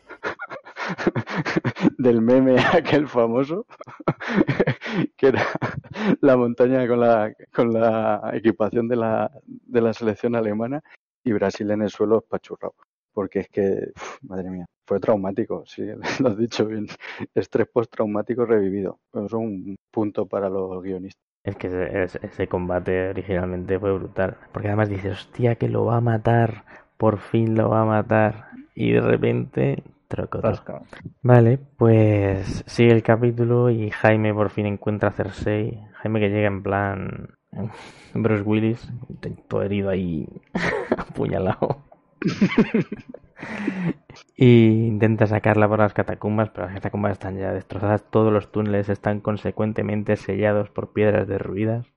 [1.97, 3.65] Del meme aquel famoso,
[5.17, 5.45] que era
[6.21, 10.81] la montaña con la, con la equipación de la, de la selección alemana
[11.23, 12.75] y Brasil en el suelo espachurrado.
[13.13, 15.83] Porque es que, uf, madre mía, fue traumático, sí,
[16.19, 16.87] lo has dicho bien.
[17.33, 18.99] Estrés postraumático revivido.
[19.13, 21.28] Eso es un punto para los guionistas.
[21.43, 24.37] Es que ese, ese- combate originalmente fue brutal.
[24.51, 26.63] Porque además dices, hostia, que lo va a matar.
[26.97, 28.47] Por fin lo va a matar.
[28.75, 30.41] Y de repente, troco.
[30.41, 30.81] Rasca.
[31.21, 35.79] Vale, pues sigue el capítulo y Jaime por fin encuentra a Cersei.
[36.01, 37.29] Jaime que llega en plan
[38.13, 38.91] Bruce Willis,
[39.47, 40.27] todo herido ahí,
[40.97, 41.83] apuñalado.
[44.35, 48.03] y intenta sacarla por las catacumbas, pero las catacumbas están ya destrozadas.
[48.09, 51.87] Todos los túneles están consecuentemente sellados por piedras derruidas.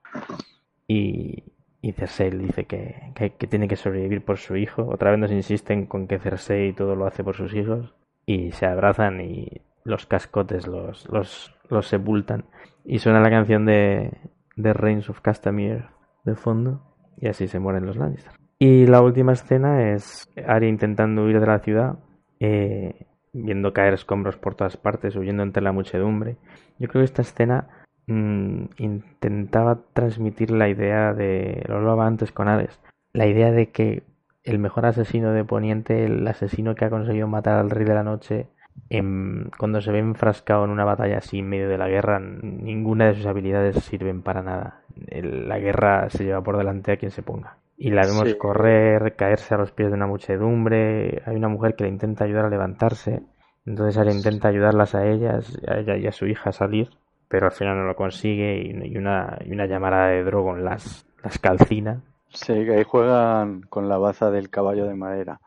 [0.87, 1.45] Y,
[1.81, 3.13] y Cersei dice que,
[3.49, 4.89] tiene que sobrevivir por su hijo.
[4.89, 8.67] Otra vez nos insisten con que Cersei todo lo hace por sus hijos y se
[8.67, 12.45] abrazan y los cascotes los, los, los sepultan.
[12.85, 14.13] Y suena la canción de,
[14.57, 15.87] de Reigns of Castamere
[16.25, 16.83] de fondo
[17.17, 18.42] y así se mueren los Lannister.
[18.65, 21.97] Y la última escena es Arya intentando huir de la ciudad,
[22.39, 26.37] eh, viendo caer escombros por todas partes, huyendo entre la muchedumbre.
[26.79, 27.67] Yo creo que esta escena
[28.07, 32.79] mm, intentaba transmitir la idea de, lo hablaba antes con Ares,
[33.13, 34.05] la idea de que
[34.45, 38.05] el mejor asesino de Poniente, el asesino que ha conseguido matar al Rey de la
[38.05, 38.47] Noche,
[38.91, 43.07] en- cuando se ve enfrascado en una batalla así en medio de la guerra, ninguna
[43.09, 44.83] de sus habilidades sirven para nada.
[45.11, 47.57] La guerra se lleva por delante a quien se ponga.
[47.77, 48.39] Y la vemos Sí.
[48.39, 51.23] correr, caerse a los pies de una muchedumbre.
[51.27, 53.23] Hay una mujer que le intenta ayudar a levantarse.
[53.67, 56.91] Entonces él intenta ayudarlas a ellas, a ella y a su hija a salir,
[57.29, 61.39] pero al final no lo consigue y, una, y una llamada de Drogon las, las
[61.39, 62.01] calcina.
[62.29, 65.41] Sí, que ahí juegan con la baza del caballo de madera.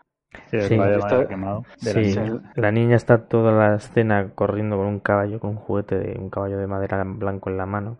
[0.50, 0.76] Sí, el Sí.
[0.76, 1.64] caballo de Está- madera quemado.
[1.82, 2.52] de la Sí, niña.
[2.56, 6.30] la niña está toda la escena corriendo con un caballo, con un juguete de un
[6.30, 7.98] caballo de madera blanco en la mano.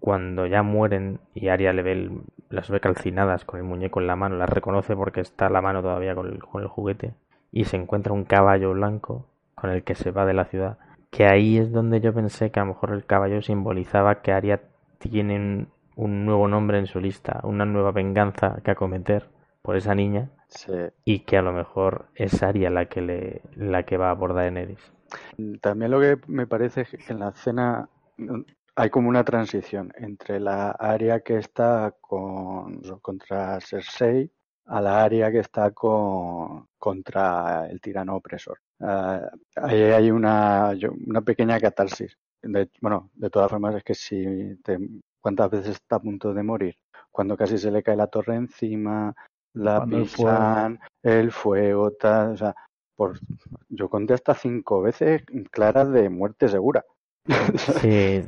[0.00, 4.06] Cuando ya mueren y Arya le ve el- las ve calcinadas con el muñeco en
[4.06, 7.14] la mano, las reconoce porque está la mano todavía con el, con el juguete.
[7.52, 10.78] Y se encuentra un caballo blanco con el que se va de la ciudad.
[11.10, 14.60] Que ahí es donde yo pensé que a lo mejor el caballo simbolizaba que Arya
[14.98, 19.26] tiene un, un nuevo nombre en su lista, una nueva venganza que acometer
[19.62, 20.72] por esa niña Sí.
[21.04, 24.44] y que a lo mejor es Arya la que le la que va a abordar
[24.44, 24.92] Daenerys.
[25.60, 27.88] También lo que me parece es que en la escena
[28.76, 34.30] hay como una transición entre la área que está con, contra Cersei
[34.66, 38.58] a la área que está con, contra el tirano opresor.
[38.80, 40.72] Ah, ahí hay una,
[41.06, 42.16] una pequeña catarsis.
[42.80, 44.78] bueno, de todas formas es que si te,
[45.20, 46.76] cuántas veces está a punto de morir,
[47.10, 49.14] cuando casi se le cae la torre encima,
[49.54, 52.54] la pisan, el fuego, tal, o sea,
[52.94, 53.18] por,
[53.68, 56.84] yo conté hasta cinco veces claras de muerte segura.
[57.80, 58.22] Sí,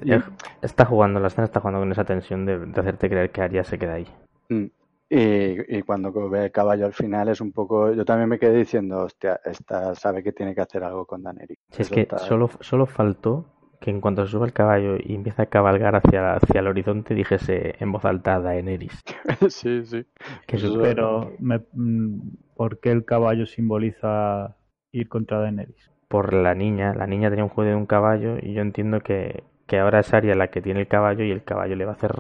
[0.62, 3.78] está jugando, la escena está jugando con esa tensión de, hacerte creer que Arya se
[3.78, 4.06] queda ahí.
[4.48, 4.66] Mm.
[5.10, 7.92] Y, y, cuando ve el caballo al final es un poco.
[7.92, 11.58] Yo también me quedé diciendo, hostia, esta sabe que tiene que hacer algo con Daneri.
[11.70, 15.46] Sí, es que solo, solo faltó que en cuanto suba el caballo y empieza a
[15.46, 19.02] cabalgar hacia, hacia el horizonte dijese en voz alta Daenerys.
[19.50, 20.06] sí, sí.
[20.46, 22.20] Pero, mm,
[22.54, 24.56] ¿por qué el caballo simboliza
[24.92, 25.91] ir contra Daenerys?
[26.12, 26.94] Por la niña.
[26.94, 30.12] La niña tenía un juego de un caballo y yo entiendo que, que ahora es
[30.14, 32.12] Arya la que tiene el caballo y el caballo le va a hacer...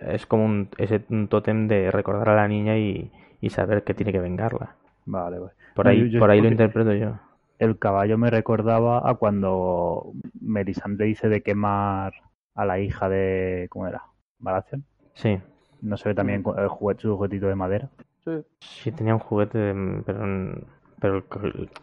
[0.00, 3.94] Es como un, ese, un tótem de recordar a la niña y, y saber que
[3.94, 4.76] tiene que vengarla.
[5.06, 5.52] Vale, vale.
[5.74, 7.14] Por ahí, por ahí lo interpreto yo
[7.58, 12.12] el caballo me recordaba a cuando Melisandre dice de quemar
[12.54, 13.66] a la hija de.
[13.70, 14.02] ¿Cómo era?
[14.38, 14.84] ¿Baratheon?
[15.14, 15.38] Sí.
[15.80, 17.90] ¿No se ve también el juguete, su juguetito de madera?
[18.24, 18.32] Sí.
[18.60, 20.24] Sí, tenía un juguete, pero,
[21.04, 21.22] pero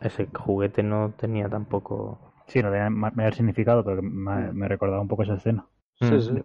[0.01, 2.33] ese juguete no tenía tampoco.
[2.47, 5.67] Sí, no tenía mayor significado, pero me, me recordaba un poco esa escena.
[5.99, 6.41] Sí, sí.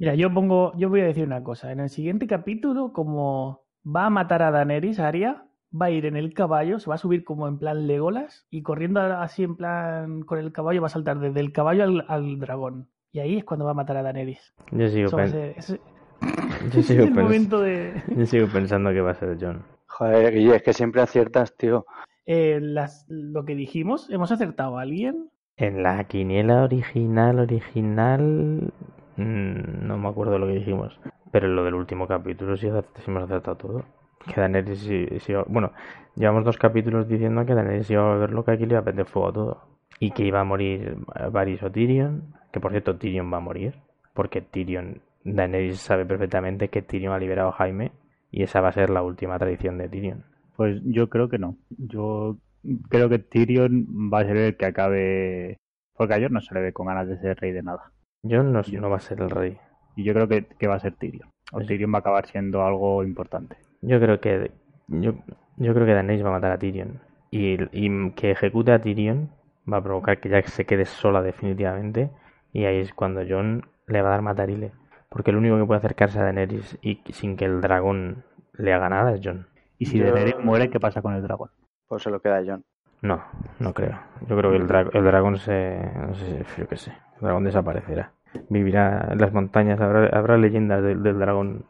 [0.00, 1.70] Mira, yo pongo, yo voy a decir una cosa.
[1.70, 6.16] En el siguiente capítulo, como va a matar a Daenerys, Arya, va a ir en
[6.16, 10.22] el caballo, se va a subir como en plan Legolas y corriendo así en plan
[10.22, 12.88] con el caballo va a saltar desde el caballo al, dragón.
[13.12, 14.52] Y ahí es cuando va a matar a Daenerys.
[14.72, 15.16] Yo sigo,
[18.16, 19.62] yo sigo, pensando que va a ser John.
[20.02, 21.86] Joder, Guille, es que siempre aciertas, tío.
[22.26, 25.30] Eh, las, lo que dijimos, ¿hemos acertado a alguien?
[25.56, 28.72] En la quiniela original, original,
[29.16, 30.98] mm, no me acuerdo lo que dijimos.
[31.30, 33.84] Pero en lo del último capítulo sí hemos acertado todo
[34.26, 34.88] que Daenerys
[35.28, 35.72] iba, bueno,
[36.16, 38.84] llevamos dos capítulos diciendo que Daenerys iba a ver lo que aquí le iba a
[38.84, 39.62] prender fuego a todo
[39.98, 40.96] y que iba a morir
[41.30, 43.74] Varys o Tyrion, que por cierto Tyrion va a morir,
[44.14, 47.92] porque Tyrion, Daenerys sabe perfectamente que Tyrion ha liberado a Jaime
[48.32, 50.24] y esa va a ser la última tradición de Tyrion.
[50.56, 51.58] Pues yo creo que no.
[51.70, 52.38] Yo
[52.88, 55.58] creo que Tyrion va a ser el que acabe,
[55.94, 57.92] porque a Jon no se le ve con ganas de ser rey de nada.
[58.22, 59.58] Jon no, no va a ser el rey.
[59.94, 61.28] Y yo creo que, que va a ser Tyrion.
[61.52, 63.56] O Tyrion va a acabar siendo algo importante.
[63.82, 64.50] Yo creo que
[64.88, 65.14] yo,
[65.58, 69.30] yo creo que Daenerys va a matar a Tyrion y, y que ejecute a Tyrion
[69.70, 72.10] va a provocar que Jack se quede sola definitivamente
[72.52, 74.72] y ahí es cuando John le va a dar matarile
[75.12, 78.88] porque el único que puede acercarse a Daenerys y sin que el dragón le haga
[78.88, 79.46] nada es John.
[79.78, 81.50] Y si Daenerys muere, ¿qué pasa con el dragón?
[81.86, 82.64] Pues se lo queda John.
[83.02, 83.22] No,
[83.58, 83.98] no creo.
[84.28, 84.62] Yo creo que el,
[84.94, 85.90] el dragón se...
[85.94, 86.92] no sé, yo qué sé.
[87.16, 88.12] El dragón desaparecerá.
[88.48, 89.80] Vivirá en las montañas.
[89.80, 91.66] Habrá, habrá leyendas del, del dragón.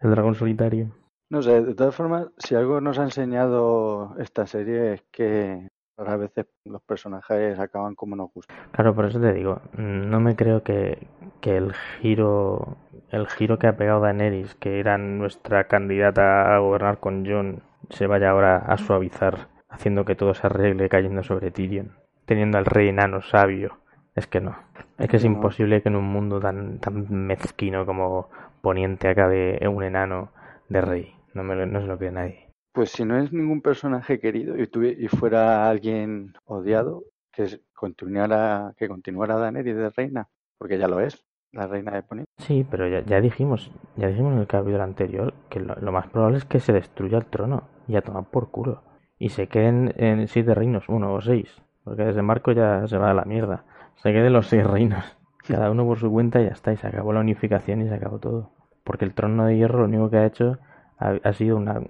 [0.00, 0.92] El dragón solitario.
[1.28, 6.16] No sé, de todas formas, si algo nos ha enseñado esta serie es que a
[6.16, 8.56] veces los personajes acaban como nos gustan.
[8.72, 11.06] Claro, por eso te digo, no me creo que,
[11.40, 12.76] que el giro
[13.14, 18.06] el giro que ha pegado Daenerys, que era nuestra candidata a gobernar con Jon, se
[18.06, 21.92] vaya ahora a suavizar, haciendo que todo se arregle cayendo sobre Tyrion,
[22.26, 23.78] teniendo al rey enano sabio.
[24.16, 24.56] Es que no.
[24.98, 28.30] Es que es imposible que en un mundo tan, tan mezquino como
[28.62, 30.30] Poniente acabe un enano
[30.68, 31.14] de rey.
[31.34, 32.43] No, me, no se lo cree nadie.
[32.74, 34.68] Pues si no es ningún personaje querido y,
[34.98, 41.24] y fuera alguien odiado, que continuara, que continuara Daenerys de reina, porque ya lo es,
[41.52, 42.30] la reina de Poniente.
[42.38, 46.38] Sí, pero ya, ya dijimos, ya dijimos en el capítulo anterior que lo, más probable
[46.38, 48.82] es que se destruya el trono y a tomar por culo.
[49.18, 53.12] Y se queden en siete reinos, uno o seis, porque desde Marco ya se va
[53.12, 53.64] a la mierda.
[54.02, 55.16] Se queden los seis reinos,
[55.46, 57.94] cada uno por su cuenta y ya está, y se acabó la unificación y se
[57.94, 58.50] acabó todo
[58.84, 60.58] porque el trono de hierro lo único que ha hecho
[60.98, 61.80] ha, sido una,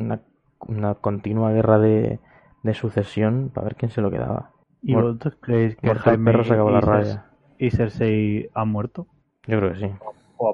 [1.00, 2.20] continua guerra de,
[2.62, 4.50] de, sucesión para ver quién se lo quedaba.
[4.82, 7.26] ¿Y vosotros creéis que Jaime perro se acabó la raya?
[7.58, 9.06] ¿Y Cersei ha muerto?
[9.46, 9.90] Yo creo que sí.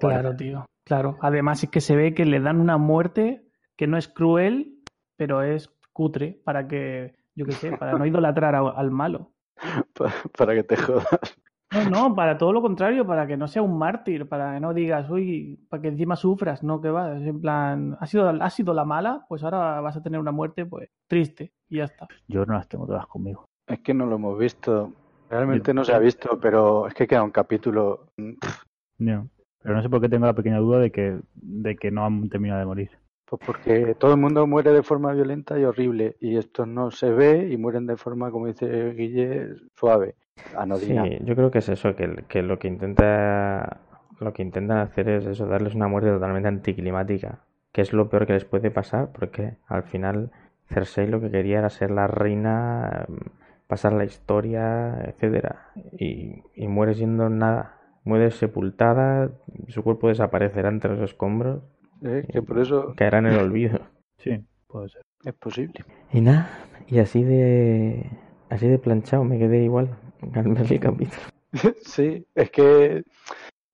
[0.00, 0.66] Claro, tío.
[0.84, 1.18] Claro.
[1.20, 3.44] Además es que se ve que le dan una muerte
[3.76, 4.76] que no es cruel,
[5.16, 9.32] pero es cutre para que, yo qué sé, para no idolatrar al malo.
[10.38, 11.38] para que te jodas.
[11.72, 14.74] No, no, para todo lo contrario, para que no sea un mártir, para que no
[14.74, 18.50] digas, uy, para que encima sufras, no, que va, es en plan, ha sido, ha
[18.50, 22.08] sido la mala, pues ahora vas a tener una muerte, pues, triste, y ya está.
[22.26, 23.46] Yo no las tengo todas conmigo.
[23.68, 24.92] Es que no lo hemos visto,
[25.30, 28.08] realmente no se ha visto, pero es que queda un capítulo...
[28.98, 29.28] No,
[29.62, 32.28] pero no sé por qué tengo la pequeña duda de que, de que no han
[32.28, 32.90] terminado de morir.
[33.26, 37.12] Pues porque todo el mundo muere de forma violenta y horrible, y esto no se
[37.12, 40.16] ve y mueren de forma, como dice Guille, suave,
[40.56, 41.04] anodina.
[41.04, 43.80] Sí, yo creo que es eso, que, que lo que intenta
[44.20, 47.40] lo que intentan hacer es eso, darles una muerte totalmente anticlimática,
[47.72, 50.30] que es lo peor que les puede pasar, porque al final
[50.68, 53.06] Cersei lo que quería era ser la reina,
[53.66, 59.30] pasar la historia, etcétera, y, y muere siendo nada, muere sepultada,
[59.68, 61.62] su cuerpo desaparecerá entre los escombros,
[62.02, 62.26] ¿eh?
[62.30, 63.80] Que por eso caerá en el olvido.
[64.18, 65.02] Sí, puede ser.
[65.24, 65.84] es posible.
[66.12, 66.50] Y nada,
[66.88, 68.06] y así de
[68.50, 69.96] así de planchado me quedé igual
[70.34, 71.22] al ver el capítulo.
[71.84, 73.04] sí, es que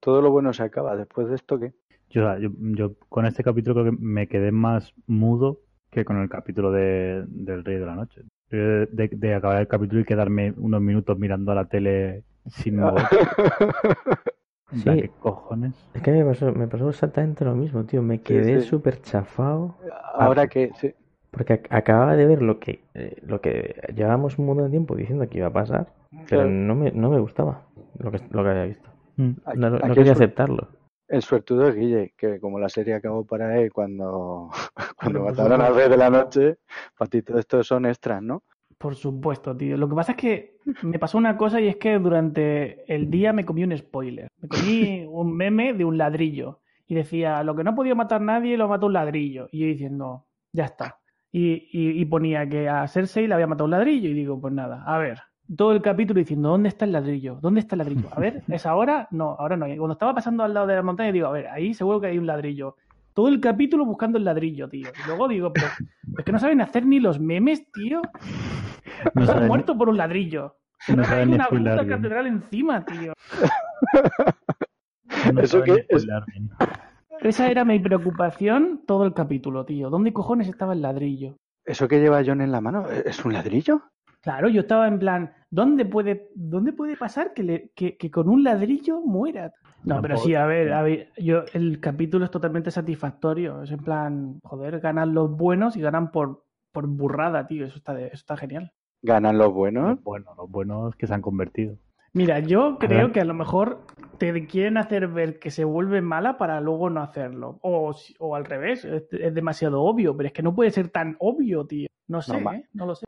[0.00, 0.96] todo lo bueno se acaba.
[0.96, 1.72] Después de esto, ¿qué?
[2.10, 6.28] Yo, yo, yo con este capítulo creo que me quedé más mudo que con el
[6.28, 8.22] capítulo de, del Rey de la Noche.
[8.50, 12.76] De, de- de acabar el capítulo y quedarme unos minutos mirando a la tele sin
[12.80, 13.04] mover.
[14.72, 14.84] Sí.
[14.84, 15.74] ¿Qué cojones?
[15.94, 18.02] Es que me pasó, me pasó exactamente lo mismo, tío.
[18.02, 18.66] Me quedé sí.
[18.68, 19.76] súper chafado
[20.14, 20.92] Ahora que sí,
[21.30, 24.96] porque ac- acababa de ver lo que eh, lo que llevábamos un montón de tiempo
[24.96, 25.92] diciendo que iba a pasar,
[26.28, 26.50] pero Claro.
[26.50, 27.66] no me, no me gustaba
[27.98, 28.88] lo que, lo que había visto.
[29.16, 29.30] Mm.
[29.44, 30.68] aquí- No, no aquí quería aceptarlo.
[31.08, 34.50] el suertudo es Guille, que como la serie acabó para él cuando,
[34.98, 35.74] cuando por mataron al supuesto.
[35.78, 36.56] rey de la noche,
[36.98, 38.42] para ti todo esto son extras, ¿no?
[38.78, 39.76] Por supuesto, tío.
[39.78, 43.32] Lo que pasa es que me pasó una cosa y es que durante el día
[43.32, 44.28] me comí un spoiler.
[44.42, 46.60] Me comí un meme de un ladrillo.
[46.86, 49.48] Y decía, lo que no ha podido matar nadie lo mató un ladrillo.
[49.50, 50.98] Y yo diciendo, ya está.
[51.32, 54.10] Y, y, y ponía que a Cersei le había matado un ladrillo.
[54.10, 55.20] Y digo, pues nada, a ver.
[55.54, 57.38] Todo el capítulo diciendo, ¿dónde está el ladrillo?
[57.40, 58.08] ¿Dónde está el ladrillo?
[58.10, 59.06] A ver, ¿es ahora?
[59.10, 59.68] No, ahora no.
[59.68, 62.08] Y cuando estaba pasando al lado de la montaña, digo, a ver, ahí seguro que
[62.08, 62.76] hay un ladrillo.
[63.14, 64.88] Todo el capítulo buscando el ladrillo, tío.
[64.88, 65.68] Y luego digo, pero
[66.18, 68.02] es que no saben hacer ni los memes, tío.
[69.14, 70.56] No saben, muerto por un ladrillo.
[70.88, 73.12] no Hay saben una puta catedral encima, tío.
[75.32, 76.06] No ¿Eso qué es?
[77.20, 79.90] Esa era mi preocupación todo el capítulo, tío.
[79.90, 81.36] ¿Dónde cojones estaba el ladrillo?
[81.64, 83.82] ¿Eso que lleva John en la mano es un ladrillo?
[84.26, 88.28] Claro, yo estaba en plan, ¿dónde puede, dónde puede pasar que, le- que, que con
[88.28, 89.52] un ladrillo muera?
[89.84, 93.62] No, pero sí, a ver, a ver, yo, el capítulo es totalmente satisfactorio.
[93.62, 97.66] Es en plan, joder, ganan los buenos y ganan por, por burrada, tío.
[97.66, 98.72] Eso está, de- eso está genial.
[99.00, 99.90] ¿Ganan los buenos?
[99.90, 101.76] Los buenos, los buenos que se han convertido.
[102.12, 103.82] Mira, yo creo que a lo mejor
[104.18, 107.60] te quieren hacer ver que se vuelve mala para luego no hacerlo.
[107.62, 111.14] O, o al revés, es, es demasiado obvio, pero es que no puede ser tan
[111.20, 111.86] obvio, tío.
[112.08, 112.64] No sé, ¿eh?
[112.72, 113.06] No lo sé.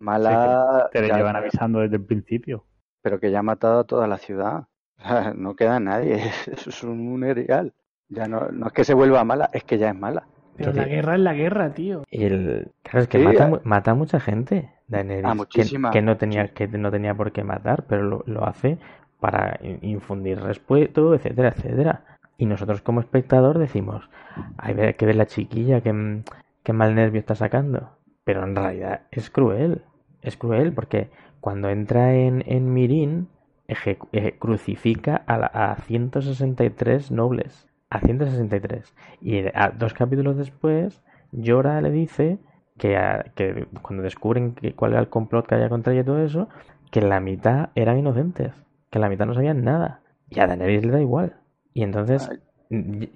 [0.00, 2.64] Mala, Te lo ya- llevan avisando desde el principio.
[3.02, 4.66] pero que ya ha matado a toda la ciudad.
[4.98, 6.14] O sea, no queda nadie,
[6.46, 7.72] eso es un erial.
[8.08, 10.24] Ya no, no es que se vuelva mala, es que ya es mala.
[10.56, 12.02] Pero la guerra es la guerra, tío.
[12.10, 13.60] Y el, claro, es que Sí, mata, eh.
[13.64, 15.90] mata a mucha gente, Daenerys, A que- muchísima.
[15.90, 18.78] que, no tenía, que no tenía por qué matar, pero lo, lo hace
[19.20, 22.04] para in- infundir respeto, etcétera, etcétera.
[22.38, 24.08] Y nosotros como espectador decimos,
[24.56, 26.24] hay ver- que ver la chiquilla, que, mm,
[26.64, 27.90] que mal nervio está sacando.
[28.28, 29.80] Pero en realidad es cruel,
[30.20, 31.08] es cruel porque
[31.40, 33.28] cuando entra en, en Mirin,
[33.68, 37.66] ejecu- eh, crucifica a, la- a 163 nobles.
[37.90, 38.94] A 163.
[39.22, 41.02] Y a dos capítulos después,
[41.32, 42.38] Llora le dice
[42.76, 46.04] que, a- que cuando descubren que, cuál era el complot que había contra ella y
[46.04, 46.48] todo eso,
[46.90, 48.52] que la mitad eran inocentes,
[48.90, 50.02] que la mitad no sabían nada.
[50.28, 51.36] Y a Daenerys le da igual.
[51.72, 52.28] Y entonces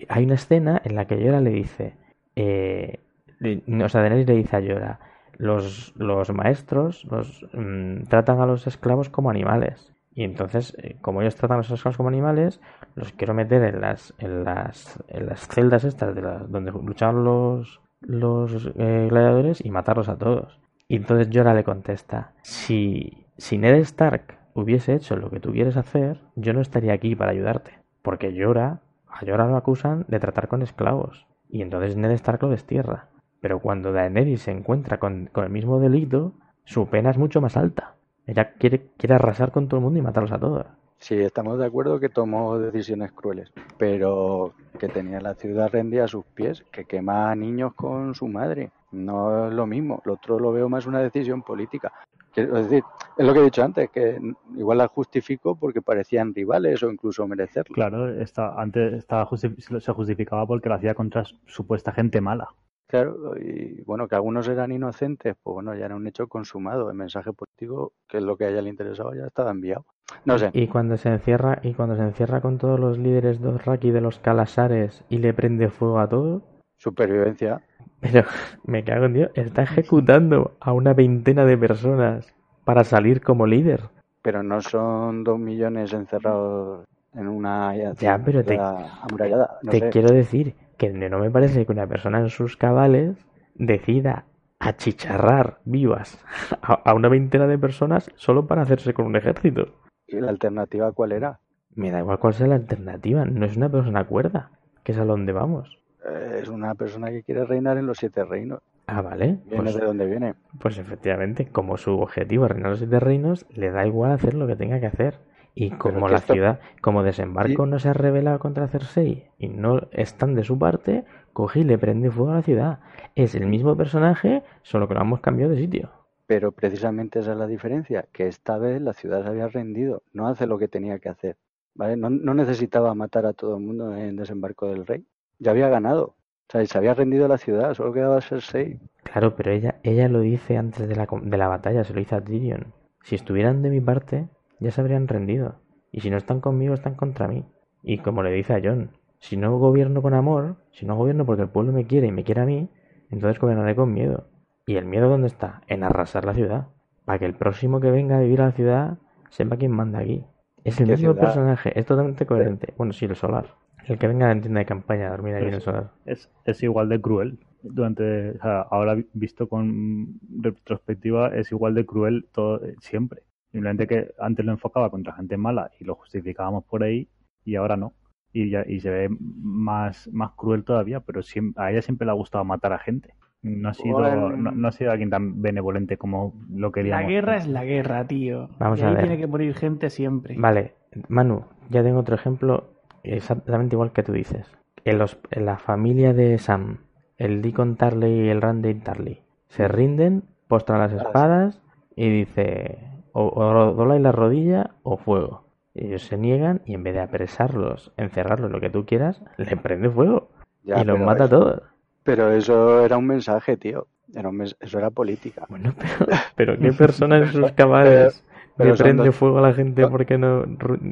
[0.09, 1.95] hay una escena en la que Llora le dice,
[2.37, 3.01] eh,
[3.43, 5.01] o sea, Daenerys le dice a Llora,
[5.39, 9.93] los, los maestros los, mm, tratan a los esclavos como animales.
[10.15, 12.61] Y entonces, eh, como ellos tratan a los esclavos como animales,
[12.95, 17.81] los quiero meter en las, en las, en las celdas estas de donde luchaban los,
[18.01, 20.61] los eh, gladiadores y matarlos a todos.
[20.87, 25.79] Y entonces Jorah le contesta, si, si Ned Stark hubiese hecho lo que tú quieres
[25.79, 27.79] hacer, yo no estaría aquí para ayudarte.
[28.03, 31.27] Porque Jorah, a Jorah lo acusan de tratar con esclavos.
[31.49, 33.09] Y entonces Ned Stark lo destierra.
[33.43, 36.33] Pero cuando Daenerys se encuentra con, con el mismo delito,
[36.65, 37.97] su pena es mucho más alta.
[38.25, 40.65] Ella quiere, quiere arrasar con todo el mundo y matarlos a todos.
[40.99, 46.09] Sí, estamos de acuerdo que tomó decisiones crueles, pero que tenía la ciudad rendida a
[46.09, 48.71] sus pies, que quema a niños con su madre.
[48.93, 51.93] No es lo mismo, lo otro lo veo más una decisión política.
[52.33, 52.85] Quiero decir,
[53.19, 54.21] es lo que he dicho antes, que
[54.57, 57.75] igual la justifico porque parecían rivales o incluso merecerlo.
[57.75, 62.47] Claro, está, antes estaba justi- se justificaba porque lo hacía contra supuesta gente mala.
[62.93, 66.91] Claro, y bueno, que algunos eran inocentes, pues bueno, ya era un hecho consumado.
[66.91, 69.87] El mensaje político, que es lo que a ella le interesaba, ya estaba enviado.
[70.27, 73.93] No sé, Y cuando se encierra, y cuando se encierra con todos los líderes Dothraki
[73.93, 76.43] de los Calasares y le prende fuego a todo,
[76.77, 77.63] supervivencia.
[78.01, 78.25] pero
[78.67, 82.35] me cago en Dios, está ejecutando a una veintena de personas
[82.67, 83.81] para salir como líder.
[84.21, 86.85] Pero no son dos millones encerrados
[87.15, 89.59] en una Ya, pero te- amurallada.
[89.63, 89.91] No Te sé.
[89.91, 93.17] quiero decir que no me parece que una persona en sus cabales
[93.55, 94.25] decida
[94.59, 96.19] achicharrar vivas
[96.63, 99.75] a, una veintena de personas solo para hacerse con un ejército.
[100.07, 101.41] ¿Y la alternativa cuál era?
[101.75, 104.51] Me da igual cuál sea la alternativa, no es una persona cuerda,
[104.85, 105.79] que es a donde vamos.
[106.07, 108.61] Eh, es una persona que quiere reinar en los siete reinos.
[108.87, 109.39] Ah, vale.
[109.47, 110.35] Viene Pues, de dónde viene.
[110.61, 114.47] pues efectivamente, como su objetivo es reinar los siete reinos, le da igual hacer lo
[114.47, 115.19] que tenga que hacer.
[115.55, 119.49] Y como que la esto- ciudad, como desembarco no se ha rebelado contra Cersei y
[119.49, 122.81] no están de su parte, coge y le prende fuego a la ciudad.
[123.15, 125.91] Es el mismo personaje, solo que lo hemos cambiado de sitio.
[126.27, 130.27] Pero precisamente esa es la diferencia, que esta vez la ciudad se había rendido, no
[130.29, 131.37] hace lo que tenía que hacer.
[131.75, 131.97] ¿vale?
[131.97, 135.05] No, no necesitaba matar a todo el mundo en desembarco del rey.
[135.39, 136.05] Ya había ganado.
[136.49, 138.79] O sea, se había rendido la ciudad, solo quedaba Cersei.
[139.05, 142.15] Claro, pero ella, ella lo dice antes de la, de la batalla, se lo dice
[142.15, 142.73] a Tyrion.
[143.03, 144.29] Si estuvieran de mi parte,
[144.63, 145.57] ya se habrían rendido.
[145.91, 147.45] Y si no están conmigo, están contra mí.
[147.83, 151.43] Y como le dice a John, si no gobierno con amor, si no gobierno porque
[151.43, 152.69] el pueblo me quiere y me quiere a mí,
[153.11, 154.27] entonces gobernaré con miedo.
[154.67, 155.63] ¿Y el miedo dónde está?
[155.67, 156.69] En arrasar la ciudad.
[157.05, 158.99] Para que el próximo que venga a vivir a la ciudad
[159.31, 160.25] sepa quién manda aquí.
[160.65, 161.21] Es el ¿Qué mismo ciudad?
[161.27, 162.73] personaje, es totalmente coherente.
[162.77, 163.47] Bueno, sí, el solar.
[163.89, 165.91] El que venga a la tienda de campaña a dormir ahí en el solar.
[166.05, 167.39] Es, es igual de cruel.
[167.63, 173.23] Durante, o sea, ahora vi- visto con retrospectiva, es igual de cruel todo, siempre.
[173.53, 177.09] Simplemente que antes lo enfocaba contra gente mala y lo justificábamos por ahí
[177.45, 177.93] y ahora no.
[178.33, 182.13] Y, ya, y se ve más, más cruel todavía, pero siempre, a ella siempre le
[182.13, 183.15] ha gustado matar a gente.
[183.43, 184.31] No ha sido, Bueno.
[184.37, 187.09] no, no ha sido alguien tan benevolente como lo La queríamos.
[187.11, 188.49] guerra es la guerra, tío.
[188.59, 189.03] Vamos y a ahí ver.
[189.05, 190.35] tiene que morir gente siempre.
[190.39, 190.75] Vale,
[191.09, 192.73] Manu, ya tengo otro ejemplo
[193.03, 194.51] exactamente igual que tú dices.
[194.85, 196.79] En, los, en la familia de Sam,
[197.19, 201.61] el Deacon Tarley y el Randy Tarley, se rinden, postran las espadas
[201.97, 202.79] y dice
[203.13, 205.45] o, o dobláis la rodilla o fuego.
[205.75, 209.57] Y ellos se niegan y en vez de apresarlos, encerrarlos, lo que tú quieras, le
[209.57, 210.29] prende fuego
[210.65, 211.63] Ya, y los mata a todos.
[212.05, 213.87] Pero eso era un mensaje, tío.
[214.15, 215.47] Era un mens- eso era política.
[215.49, 216.07] Bueno, pero,
[216.37, 218.25] pero ¿qué persona en sus cabales
[218.59, 220.45] le prende dos- fuego a la gente porque no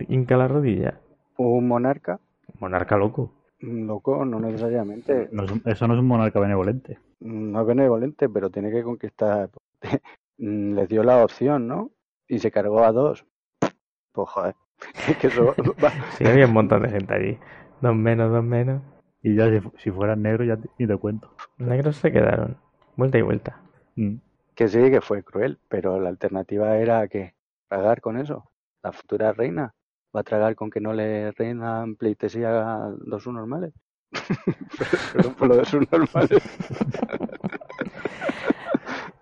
[0.08, 1.00] hinca la rodilla?
[1.36, 2.18] Un monarca,
[2.58, 3.32] Monarca loco.
[3.62, 6.98] un loco, no necesariamente, No es un- eso no es un monarca benevolente.
[7.20, 9.50] no es benevolente, pero tiene que conquistar.
[10.42, 11.90] Mm, Les dio la opción, ¿no?
[12.30, 13.26] Y se cargó a dos.
[14.12, 14.54] Pues joder.
[15.08, 15.46] Es que eso
[15.82, 17.38] va- Sí, había un montón de gente allí.
[17.80, 18.82] Dos menos, dos menos.
[19.22, 21.34] Y ya si, si fueran negros ya te- ni te cuento.
[21.58, 22.56] Negros se quedaron.
[22.96, 23.60] Vuelta y vuelta.
[23.96, 24.16] Mm.
[24.54, 27.34] Que sí, que fue cruel, pero la alternativa era que
[27.68, 28.50] tragar con eso.
[28.82, 29.74] La futura reina
[30.14, 33.72] va a tragar con que no le reinan pleitesía a los subnormales.
[35.14, 36.42] Perdón por lo de subnormales.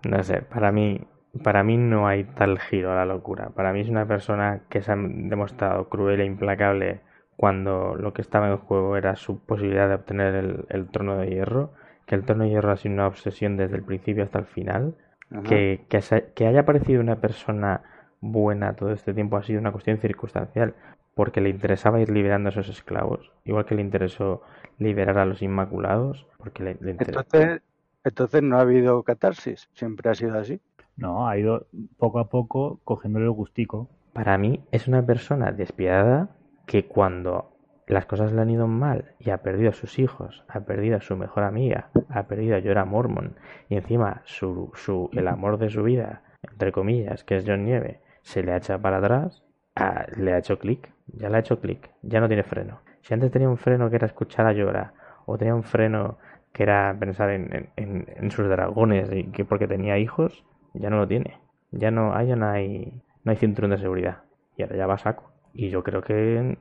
[0.04, 1.00] No sé, para mí,
[1.38, 3.50] para mí no hay tal giro a la locura.
[3.50, 7.00] Para mí es una persona que se ha demostrado cruel e implacable
[7.36, 11.28] cuando lo que estaba en juego era su posibilidad de obtener el, el trono de
[11.30, 11.72] hierro.
[12.06, 14.94] Que el trono de hierro ha sido una obsesión desde el principio hasta el final.
[15.42, 17.82] Que, que, se- que haya parecido una persona
[18.20, 20.74] buena todo este tiempo ha sido una cuestión circunstancial,
[21.14, 24.42] porque le interesaba ir liberando a esos esclavos, igual que le interesó
[24.78, 27.62] liberar a los Inmaculados, porque le, Entonces,
[28.04, 30.60] entonces no ha habido catarsis, siempre ha sido así.
[30.98, 33.88] No, ha ido poco a poco cogiéndole el gustico.
[34.12, 36.30] Para mí es una persona despiadada
[36.66, 37.52] que cuando
[37.86, 41.00] las cosas le han ido mal y ha perdido a sus hijos, ha perdido a
[41.00, 43.36] su mejor amiga, ha perdido a Jorah Mormon
[43.70, 48.00] y encima su, su, el amor de su vida, entre comillas, que es John Nieve,
[48.22, 49.42] se le ha echado para atrás,
[49.76, 52.80] ah, le ha hecho clic, ya le ha hecho clic, ya no tiene freno.
[53.00, 54.92] Si antes tenía un freno que era escuchar a Jorah
[55.24, 56.18] o tenía un freno
[56.52, 60.44] que era pensar en, en- en- en sus dragones y que porque tenía hijos,
[60.78, 61.38] ya no lo tiene.
[61.70, 64.22] Ya no, ahí ya no hay, no hay cinturón de seguridad.
[64.56, 65.30] Y ahora ya va a saco.
[65.52, 66.56] Y yo creo que,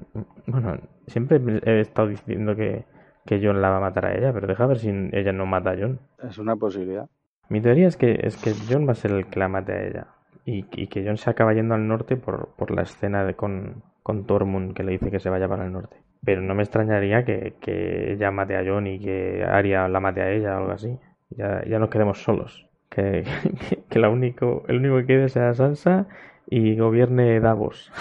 [0.48, 2.86] bueno, siempre he estado diciendo que,
[3.26, 5.72] que John la va a matar a ella, pero deja ver si ella no mata
[5.72, 6.00] a John.
[6.24, 7.10] Es una posibilidad.
[7.50, 9.84] Mi teoría es que, es que John va a ser el que la mate a
[9.88, 10.08] ella.
[10.46, 13.84] Y, y que John se acaba yendo al norte por, por la escena de con,
[14.02, 15.98] con Tormund que le dice que se vaya para el norte.
[16.24, 20.22] Pero no me extrañaría que, que ella mate a John y que Arya la mate
[20.22, 20.98] a ella o algo así.
[21.30, 22.67] Ya, ya nos quedemos solos.
[22.98, 23.24] Que,
[23.70, 26.08] que, que la único, el único que quede sea Sansa
[26.50, 27.92] y gobierne Davos.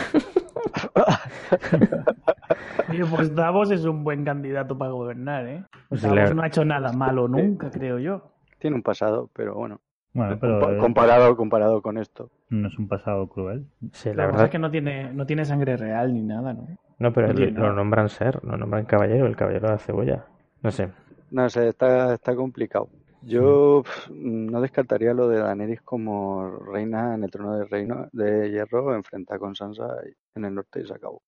[2.89, 5.65] Oye, pues Davos es un buen candidato para gobernar, ¿eh?
[5.89, 8.31] Pues Davos le- no ha hecho nada malo nunca, creo yo.
[8.59, 9.81] Tiene un pasado, pero bueno,
[10.15, 12.31] Bueno, compa- pero comparado, comparado con esto.
[12.49, 13.67] no es un pasado cruel.
[13.93, 16.67] Sí, la La verdad es que no tiene, no tiene sangre real ni nada, ¿no?
[16.99, 20.25] No, pero No lo, nombran ser, lo nombran caballero, el caballero de la cebolla.
[20.63, 20.89] No sé.
[21.31, 22.89] No sé, está, está complicado.
[23.23, 28.95] Yo no descartaría lo de Daenerys como reina en el trono de reino de hierro,
[28.95, 29.87] enfrentada con Sansa
[30.35, 31.23] en el norte y se acabó.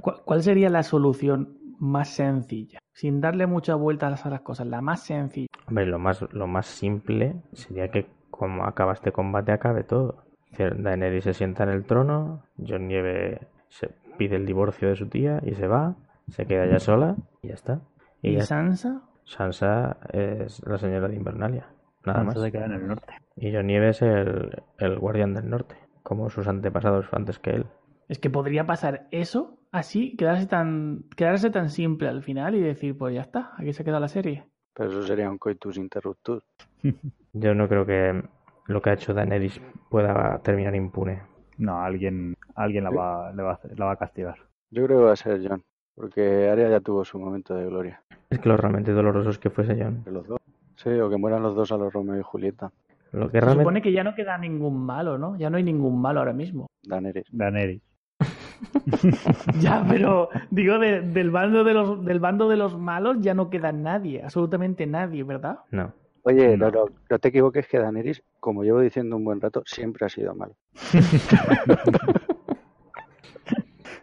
[0.00, 5.02] ¿Cuál, sería la solución más sencilla, sin darle muchas vueltas a las cosas, la más
[5.02, 5.48] sencilla.
[5.66, 10.24] Hombre, lo más, lo más simple sería que como acaba este combate acabe todo.
[10.56, 15.40] Daenerys se sienta en el trono, Jon Nieve se pide el divorcio de su tía
[15.44, 15.96] y se va,
[16.28, 17.80] se queda ya sola y ya está.
[18.22, 19.02] Y, ¿Y ya Sansa?
[19.24, 21.68] Sansa es la señora de Invernalia,
[22.04, 22.40] nada Sansa más.
[22.40, 23.14] se queda en el norte.
[23.36, 27.66] Y Jon Nieve es el, el guardián del norte, como sus antepasados antes que él.
[28.08, 32.96] Es que podría pasar eso así, quedarse tan, quedarse tan simple al final y decir,
[32.96, 34.44] pues ya está, aquí se queda la serie.
[34.74, 36.42] Pero eso sería un coitus interruptus.
[37.32, 38.22] Yo no creo que
[38.66, 39.60] lo que ha hecho Daenerys
[39.90, 41.22] pueda terminar impune.
[41.58, 43.42] No, alguien, alguien la va, le
[43.76, 44.36] la va a castigar.
[44.70, 45.62] Yo creo que va a ser John,
[45.94, 48.02] porque Arya ya tuvo su momento de gloria.
[48.30, 50.02] Es que lo realmente doloroso es que fuese Jon.
[50.04, 50.40] De los dos.
[50.76, 52.70] Sí, o que mueran los dos a los Romeo y Julieta.
[53.12, 53.62] Lo que Se realmente...
[53.62, 55.36] supone que ya no queda ningún malo, ¿no?
[55.36, 56.66] Ya no hay ningún malo ahora mismo.
[56.82, 57.26] Daenerys.
[57.32, 57.80] Daenerys.
[59.60, 63.50] Ya, pero digo, de- del, bando de los, del bando de los malos ya no
[63.50, 65.58] queda nadie, absolutamente nadie, ¿verdad?
[65.70, 65.92] No.
[66.22, 66.70] Oye, No.
[66.70, 70.08] no, no, no te equivoques que Daenerys, como llevo diciendo un buen rato, siempre ha
[70.08, 70.54] sido malo.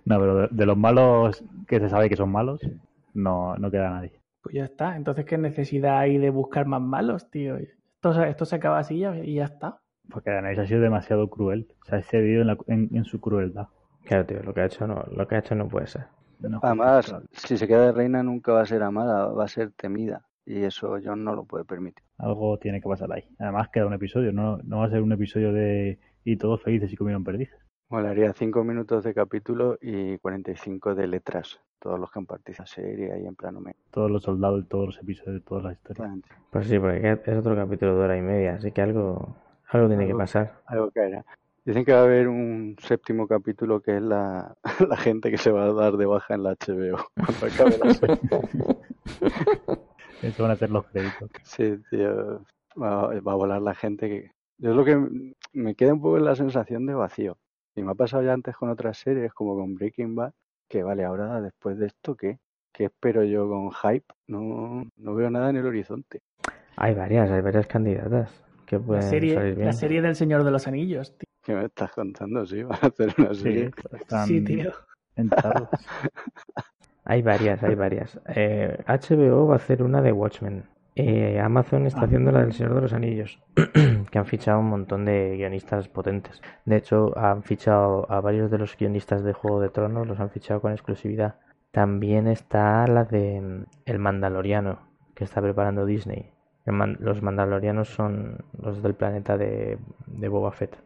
[0.04, 2.61] No, pero de, de los malos que se sabe que son malos,
[3.13, 4.13] no, no queda nadie.
[4.43, 4.95] Pues ya está.
[4.95, 7.57] Entonces, ¿qué necesidad hay de buscar más malos, tío?
[7.57, 9.80] Esto, se- esto se acaba así ya- y ya está.
[10.09, 11.67] Porque Daenerys ha sido demasiado cruel.
[11.88, 13.67] Se ha excedido en, la- en- en su crueldad.
[14.03, 16.05] Claro, tío, lo que ha hecho no, lo que ha hecho no puede ser.
[16.39, 16.59] No.
[16.63, 20.26] Además, si se queda de reina nunca va a ser amada, va a ser temida.
[20.43, 22.03] Y eso John no lo puede permitir.
[22.17, 23.24] Algo tiene que pasar ahí.
[23.38, 26.91] Además queda un episodio, no, no va a ser un episodio de y todos felices
[26.91, 27.59] y comieron perdices.
[27.92, 31.60] Molaría 5 minutos de capítulo y 45 de letras.
[31.78, 33.82] Todos los que han participado en la serie ahí en plano medio.
[33.92, 36.20] Todos los soldados de todos los episodios de todas las historias.
[36.52, 39.36] Pues sí, porque es otro capítulo de hora y media, así que algo,
[39.68, 40.62] algo tiene que pasar.
[40.68, 41.26] Algo caerá.
[41.66, 44.56] Dicen que va a haber un séptimo capítulo que es la,
[44.88, 47.94] la gente que se va a dar de baja en la HBO cuando acabe la
[47.94, 48.18] serie.
[50.22, 51.30] Eso van a ser los créditos.
[51.44, 52.42] Sí, tío.
[52.82, 54.32] Va, va a volar la gente que...
[54.60, 54.98] Yo es lo que
[55.52, 57.38] me queda un poco la sensación de vacío.
[57.76, 60.34] Y me ha pasado ya antes con otras series, como con Breaking Bad,
[60.67, 62.39] que vale, ahora después de esto, ¿qué?
[62.74, 64.05] ¿Qué espero yo con hype?
[64.28, 66.22] No, no veo nada en el horizonte.
[66.78, 69.65] Hay varias, hay varias candidatas que La pueden salir serie, bien.
[69.67, 71.28] la serie del Señor de los Anillos, tío.
[71.43, 72.45] ¿Qué me estás contando?
[72.45, 73.72] Sí, van a hacer una Sí, serie.
[73.93, 74.72] están Sí, tío.
[75.15, 75.69] entrados.
[77.03, 78.19] Hay varias, hay varias.
[78.36, 80.63] Eh, HBO va a hacer una de Watchmen.
[80.96, 82.06] Eh, Amazon está Ah.
[82.06, 83.39] haciendo la del Señor de los Anillos,
[84.12, 86.42] que han fichado un montón de guionistas potentes.
[86.66, 90.30] De hecho, han fichado a varios de los guionistas de Juego de Tronos, los han
[90.30, 91.36] fichado con exclusividad.
[91.72, 94.80] También está la de mm, El Mandaloriano,
[95.16, 96.30] que está preparando Disney.
[96.66, 99.78] Man- los Mandalorianos son los del planeta de,
[100.08, 100.78] de Boba Fett.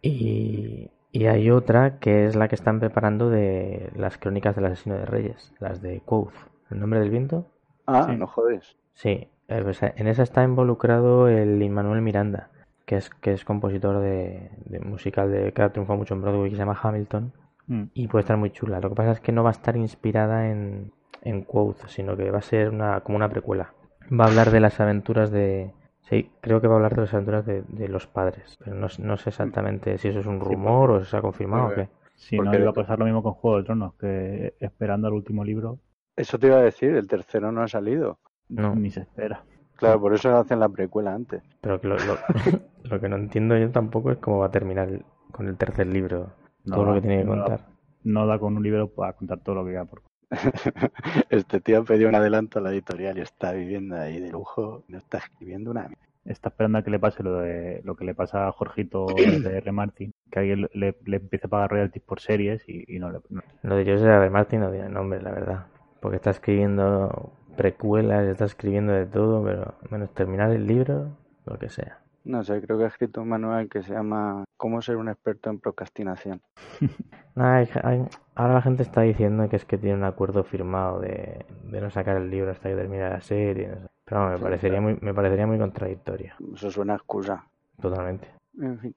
[0.00, 4.96] Y, y hay otra que es la que están preparando de las crónicas del asesino
[4.96, 6.32] de reyes, las de Quoth.
[6.70, 7.46] ¿El nombre del viento?
[7.86, 8.16] Ah, Sí.
[8.16, 8.76] no jodes.
[9.02, 12.50] Sí, eh, pues, eh, en esa está involucrado el Lin-Manuel Miranda,
[12.84, 16.50] que es, que es compositor de, de musical de, que ha triunfado mucho en Broadway,
[16.50, 17.32] que se llama Hamilton,
[17.66, 17.84] Mm.
[17.92, 18.80] y puede estar muy chula.
[18.80, 20.90] Lo que pasa es que no va a estar inspirada en,
[21.20, 23.74] en Quoth, sino que va a ser una, como una precuela.
[24.10, 25.74] Va a hablar de las aventuras de...
[26.00, 28.86] Sí, creo que va a hablar de las aventuras de, de los padres, pero no,
[28.98, 31.90] no sé exactamente si eso es un rumor o si se ha confirmado o qué.
[32.14, 35.44] Si no, iba a pasar lo mismo con Juego de Tronos, que esperando al último
[35.44, 35.78] libro
[36.16, 38.18] Eso te iba a decir, el tercero no ha salido.
[38.48, 38.74] No.
[38.74, 39.42] ni se espera.
[39.76, 41.42] Claro, por eso hacen la precuela antes.
[41.60, 42.16] Pero que lo, lo,
[42.84, 45.86] lo que no entiendo yo tampoco es cómo va a terminar el- con el tercer
[45.86, 46.32] libro,
[46.64, 47.66] No todo lo da- que tiene que no da- contar.
[48.04, 50.02] No da con un libro para contar todo lo que queda por
[51.30, 54.84] Este tío ha pedido un adelanto a la editorial y está viviendo ahí de lujo.
[54.88, 55.88] No está escribiendo una.
[56.24, 59.56] Está esperando a que le pase lo de lo que le pasa a Jorgito de
[59.58, 59.72] R.
[59.72, 63.20] Martin, que alguien le, le empiece a pagar royalties por series y, y no le.
[63.30, 64.28] no- Lo de Joseph R.
[64.30, 65.66] Martin no tiene nombre, la verdad.
[66.00, 71.08] Porque está escribiendo precuelas, está escribiendo de todo, pero menos terminar el libro,
[71.44, 71.98] lo que sea.
[72.24, 75.50] No sé, creo que ha escrito un manual que se llama Cómo ser un experto
[75.50, 76.40] en procrastinación.
[77.36, 78.04] Ay, ay,
[78.34, 81.88] ahora la gente está diciendo que es que tiene un acuerdo firmado de, de no
[81.90, 83.68] sacar el libro hasta que termine la serie.
[83.68, 83.88] no sé.
[84.04, 84.82] Pero vamos, me Sí, parecería claro.
[84.82, 87.44] muy, me parecería muy contradictorio, Eso suena a excusa.
[87.80, 88.26] totalmente.
[88.60, 88.94] En fin.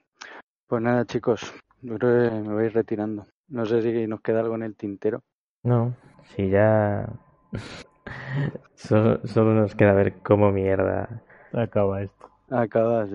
[0.67, 1.53] Pues nada, chicos.
[1.81, 3.27] Yo creo que me ir retirando.
[3.49, 5.21] No sé si nos queda algo en el tintero.
[5.63, 5.93] No,
[6.35, 7.07] si ya
[8.75, 11.21] solo, solo nos queda ver cómo mierda.
[11.53, 12.29] Acaba esto.
[12.49, 13.05] Acaba.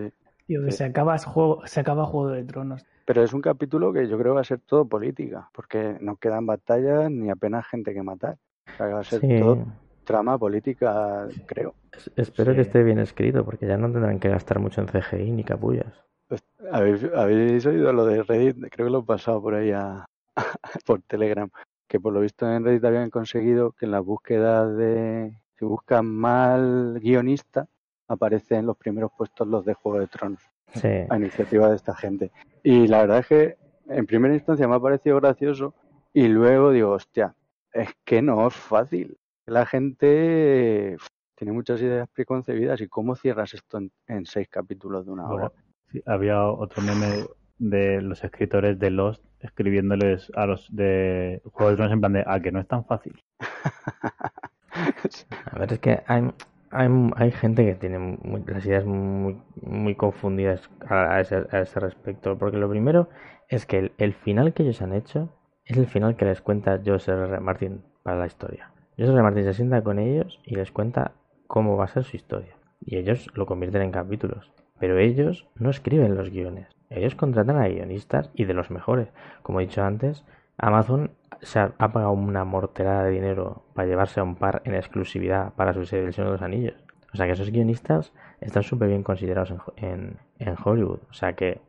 [0.46, 0.78] Tío, que Sí.
[0.78, 2.84] se acaba juego, se acaba Juego de Tronos.
[3.04, 6.46] Pero es un capítulo que yo creo va a ser todo política, porque no quedan
[6.46, 8.36] batallas ni apenas gente que matar.
[8.72, 9.64] O sea, que va a ser Sí, todo
[10.04, 11.74] trama política, creo.
[11.92, 12.68] es- espero que Sí.
[12.68, 15.92] esté bien escrito, porque ya no tendrán que gastar mucho en CGI ni capullas.
[16.28, 18.56] Pues, ¿Habéis, habéis oído lo de Reddit?
[18.70, 20.04] Creo que lo he pasado por ahí a,
[20.86, 21.48] por Telegram.
[21.88, 26.06] Que por lo visto en Reddit habían conseguido que en las búsquedas de si buscan
[26.06, 27.66] mal guionista
[28.08, 30.40] aparecen en los primeros puestos los de Juego de Tronos
[30.74, 30.88] Sí.
[31.08, 32.32] a iniciativa de esta gente.
[32.62, 33.56] Y la verdad es que
[33.88, 35.74] en primera instancia me ha parecido gracioso
[36.12, 37.34] y luego digo, hostia,
[37.72, 39.16] es que no es fácil.
[39.46, 40.96] La gente
[41.36, 45.52] tiene muchas ideas preconcebidas y cómo cierras esto en, en seis capítulos de una hora.
[45.92, 47.24] Sí, había otro meme
[47.58, 52.24] de los escritores de Lost escribiéndoles a los de Juego de Tronos en plan de,
[52.26, 53.22] ah, que no es tan fácil.
[55.52, 56.30] A ver, es que hay,
[56.70, 62.36] hay, hay gente que tiene las ideas muy, muy confundidas a, ese, respecto.
[62.36, 63.08] Porque lo primero
[63.48, 65.30] es que el, el final que ellos han hecho
[65.64, 67.40] es el final que les cuenta George R.
[67.40, 68.70] Martin para la historia.
[68.96, 69.10] R.
[69.10, 69.22] R.
[69.22, 71.12] Martin se sienta con ellos y les cuenta
[71.46, 72.56] cómo va a ser su historia.
[72.80, 74.52] Y ellos lo convierten en capítulos.
[74.78, 76.75] Pero ellos no escriben los guiones.
[76.90, 79.08] Ellos contratan a guionistas y de los mejores.
[79.42, 80.24] Como he dicho antes,
[80.58, 81.10] Amazon
[81.42, 85.72] se ha, pagado una morterada de dinero para llevarse a un par en exclusividad para
[85.74, 86.74] su serie Señor de los Anillos.
[87.12, 91.00] O sea que esos guionistas están súper bien considerados en, en- en Hollywood.
[91.10, 91.60] O sea que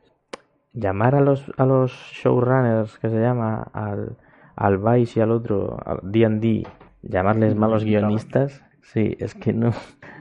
[0.73, 4.17] llamar a los, a los showrunners, que se llama, al,
[4.55, 6.67] al Vice y al otro, al D&D,
[7.01, 9.71] llamarles malos guionistas, sí, es que no,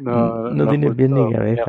[0.00, 1.64] no, no tiene pie ni cabeza.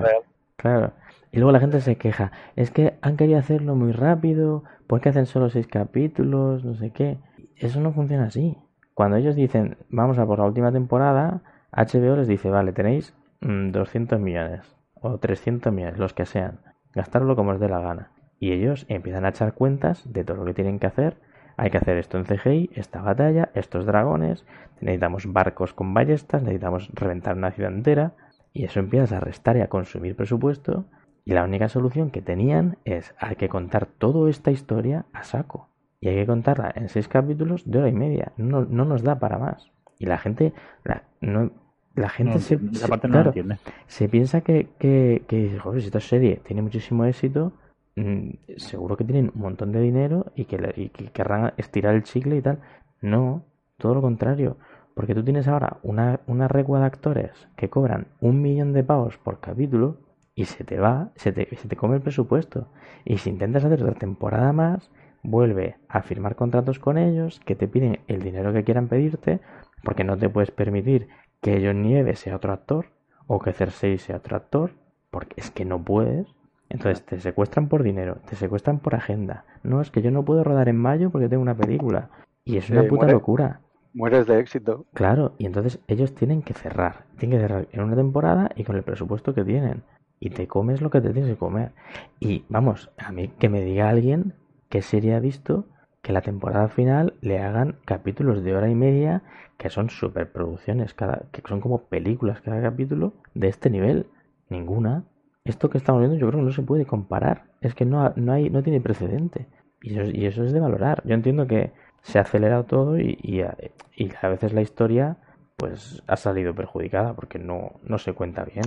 [0.56, 0.92] Claro.
[1.32, 2.32] Y luego la gente se queja.
[2.56, 4.64] Es que han querido hacerlo muy rápido.
[4.88, 6.64] ¿Por qué hacen solo seis capítulos?
[6.64, 7.18] No sé qué.
[7.56, 8.58] Eso no funciona así.
[8.94, 13.70] Cuando ellos dicen, vamos a por la última temporada, HBO les dice, vale, tenéis mm,
[13.70, 16.62] 200 millones o 300 millones, los que sean.
[16.94, 18.12] Gastarlo como os dé la gana.
[18.40, 21.18] Y ellos empiezan a echar cuentas de todo lo que tienen que hacer.
[21.58, 24.46] Hay que hacer esto en CGI, esta batalla, estos dragones,
[24.80, 28.14] necesitamos barcos con ballestas, necesitamos reventar una ciudad entera.
[28.54, 30.86] Y eso empiezas a restar y a consumir presupuesto.
[31.28, 35.60] Y la única solución que tenían es hay que contar toda esta historia a saco.
[36.00, 38.26] Y hay que contarla en seis capítulos de hora y media.
[38.38, 39.60] No, no nos da para más.
[40.00, 40.54] Y la gente,
[40.84, 41.52] la, no,
[41.96, 43.60] la gente No, se, esa se- parte no claro, la entiende.
[43.88, 47.54] se piensa que, que, que joder, si esta serie tiene muchísimo éxito,
[47.96, 52.04] mm, seguro que tienen un montón de dinero y que, y que querrán estirar el
[52.04, 52.60] chicle y tal.
[53.02, 53.44] No,
[53.78, 54.58] todo lo contrario.
[54.94, 59.18] Porque tú tienes ahora una, una recua de actores que cobran un millón de pavos
[59.18, 59.98] por capítulo
[60.38, 62.68] y se te va, se te, se te come el presupuesto.
[63.04, 64.90] Y si intentas hacer otra temporada más,
[65.24, 69.42] vuelve a firmar contratos con ellos que te piden el dinero que quieran pedirte
[69.84, 71.10] porque no te puedes permitir
[71.42, 72.86] que John Nieves sea otro actor
[73.26, 74.72] o que Cersei sea otro actor
[75.10, 76.28] porque es que no puedes.
[76.70, 79.46] Entonces te secuestran por dinero, te secuestran por agenda.
[79.64, 82.10] No, es que yo no puedo rodar en mayo porque tengo una película.
[82.46, 83.14] Y es una Sí, puta muere.
[83.14, 83.62] locura.
[83.94, 84.86] Mueres de éxito.
[84.94, 87.06] Claro, y entonces ellos tienen que cerrar.
[87.18, 89.84] Tienen que cerrar en una temporada y con el presupuesto que tienen.
[90.20, 91.72] Y te comes lo que te tienes que comer.
[92.20, 94.34] Y vamos, a mí que me diga alguien
[94.70, 95.66] qué serie ha visto
[96.02, 99.24] que la temporada final le hagan capítulos de hora y media
[99.58, 104.08] que son superproducciones, cada, que son como películas cada capítulo de este nivel.
[104.50, 105.04] Ninguna.
[105.44, 107.46] Esto que estamos viendo yo creo que no se puede comparar.
[107.62, 109.48] Es que no, no, hay, no tiene precedente.
[109.82, 111.02] Y eso, y eso es de valorar.
[111.06, 115.18] Yo entiendo que se ha acelerado todo y, y a veces la historia
[115.58, 118.66] pues ha salido perjudicada porque no, no se cuenta bien.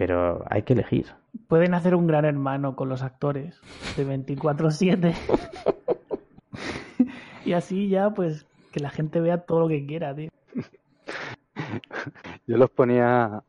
[0.00, 1.08] Pero hay que elegir.
[1.46, 3.60] Pueden hacer un gran hermano con los actores
[3.98, 5.14] de 24-7.
[7.44, 10.30] y así ya, pues, que la gente vea todo lo que quiera, tío.
[12.46, 13.42] Yo los ponía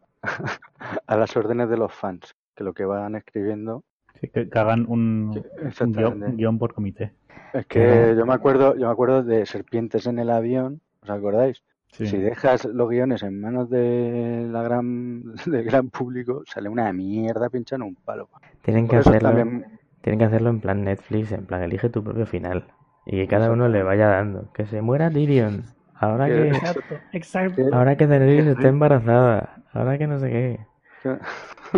[1.08, 3.86] a las órdenes de los fans, que lo que van escribiendo.
[4.20, 5.46] Sí, que, que hagan un,
[5.80, 7.14] un guion, guion por comité.
[7.54, 11.64] Es que yo me acuerdo, yo me acuerdo de serpientes en el avión, ¿os acordáis?
[11.92, 12.08] Sí.
[12.08, 17.50] Si dejas los guiones en manos de la gran, del gran público, sale una mierda
[17.50, 18.30] pinchando un palo.
[18.62, 19.66] Tienen que Por hacerlo, también,
[20.02, 22.66] tienen que hacerlo en plan Netflix, en plan elige tu propio final.
[23.06, 24.52] Y que cada uno le vaya dando.
[24.54, 25.64] Que se muera Tyrion.
[25.96, 27.62] Ahora Que- Exacto, exacto.
[27.74, 29.58] ahora que Daenerys está embarazada.
[29.74, 30.60] Ahora que no sé qué.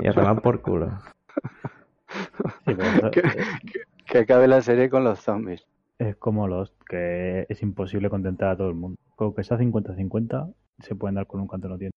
[0.02, 0.92] Y a tomar por culo.
[2.66, 5.66] Sí, pero eso- que, que- que acabe la serie con los zombies.
[6.08, 8.98] Es como los que es imposible contentar a todo el mundo.
[9.16, 11.92] Con que sea 50-50, se pueden dar con un canto no tiene.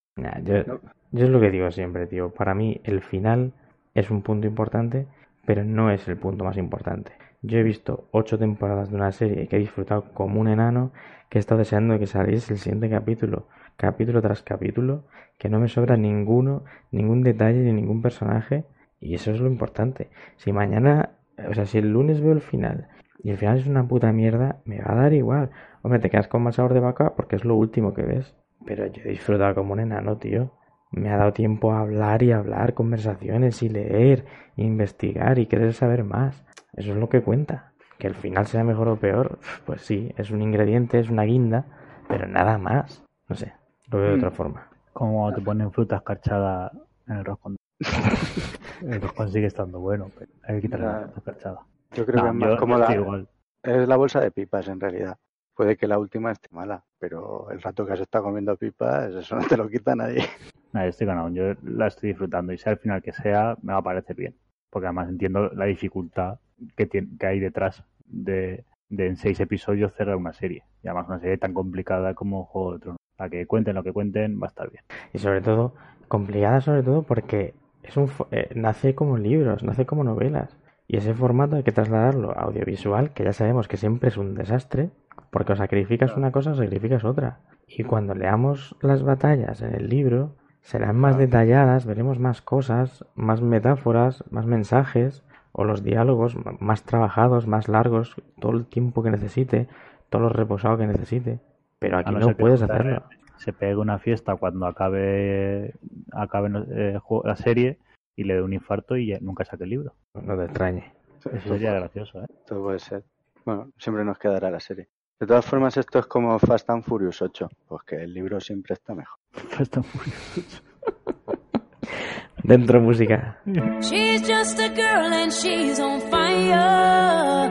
[1.12, 2.30] Yo es lo que digo siempre, tío.
[2.30, 3.52] Para mí el final
[3.94, 5.06] es un punto importante,
[5.44, 7.12] pero no es el punto más importante.
[7.42, 10.92] Yo he visto ocho temporadas de una serie que he disfrutado como un enano,
[11.28, 13.46] que he estado deseando que saliese el siguiente capítulo,
[13.76, 15.04] capítulo tras capítulo,
[15.38, 18.64] que no me sobra ninguno, ningún detalle ni ningún personaje,
[19.00, 20.08] y eso es lo importante.
[20.36, 21.10] Si mañana,
[21.48, 22.88] o sea, si el lunes veo el final
[23.22, 25.50] y el final es una puta mierda, me va a dar igual.
[25.82, 28.34] Hombre, te quedas con más sabor de vaca porque es lo último que ves.
[28.64, 30.50] Pero yo he disfrutado como un enano, tío.
[30.90, 34.24] Me ha dado tiempo a hablar y hablar, conversaciones y leer,
[34.56, 36.44] investigar y querer saber más.
[36.74, 37.72] Eso es lo que cuenta.
[37.98, 41.64] Que el final sea mejor o peor, pues sí, es un ingrediente, es una guinda,
[42.08, 43.02] pero nada más.
[43.28, 43.52] No sé,
[43.90, 44.18] lo veo de Mm.
[44.18, 44.68] otra forma.
[44.92, 46.70] Como te ponen fruta escarchada
[47.06, 47.56] en el roscón.
[48.82, 51.60] el roscón sigue estando bueno, pero hay que quitarle la fruta escarchada.
[51.92, 53.28] Yo creo que No, es más estoy igual.
[53.62, 55.16] es la bolsa de pipas en realidad.
[55.54, 59.36] Puede que la última esté mala, pero el rato que has estado comiendo pipas, eso
[59.36, 60.22] no te lo quita nadie.
[60.74, 61.30] Yo estoy ganado.
[61.30, 64.34] Yo la estoy disfrutando y sea el final que sea, me va a parecer bien.
[64.68, 66.38] Porque además entiendo la dificultad
[66.76, 70.64] que, tiene, que hay detrás de, de en seis episodios cerrar una serie.
[70.82, 72.98] Y además una serie tan complicada como Juego de Tronos.
[73.16, 74.84] Para que cuenten lo que cuenten, va a estar bien.
[75.14, 75.72] Y sobre todo,
[76.08, 80.54] complicada sobre todo porque es un fo- eh, nace como libros, nace como novelas.
[80.88, 84.34] Y ese formato hay que trasladarlo a audiovisual, que ya sabemos que siempre es un
[84.34, 84.90] desastre,
[85.30, 87.40] porque o sacrificas una cosa o sacrificas otra.
[87.66, 93.42] Y cuando leamos las batallas en el libro, serán más detalladas, veremos más cosas, más
[93.42, 95.24] metáforas, más mensajes,
[95.58, 99.68] o los diálogos más trabajados, más largos, todo el tiempo que necesite,
[100.10, 101.40] todo lo reposado que necesite.
[101.78, 103.04] Pero aquí no puedes hacerlo.
[103.36, 105.74] Se pegue una fiesta cuando acabe,
[106.12, 107.78] acabe eh, la serie
[108.16, 109.94] y le dé un infarto y ya nunca saque el libro.
[110.14, 110.92] No te extrañe.
[111.32, 112.26] Eso sería gracioso, ¿eh?
[112.46, 113.04] Todo puede ser.
[113.44, 114.88] Bueno, siempre nos quedará la serie.
[115.20, 118.74] De todas formas, esto es como Fast and Furious 8, pues que el libro siempre
[118.74, 119.18] está mejor.
[119.60, 120.44] Está muy-
[122.42, 123.40] Dentro música.
[123.80, 127.50] She's just a girl and she's on fire.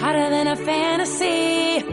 [0.00, 1.84] Hotter than a fantasy.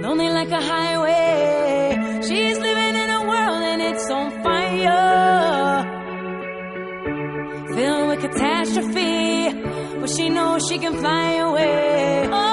[0.00, 2.20] Lonely like a highway.
[2.22, 5.27] She's living in a world and it's on fire.
[10.18, 12.28] She knows she can fly away.
[12.32, 12.47] Oh,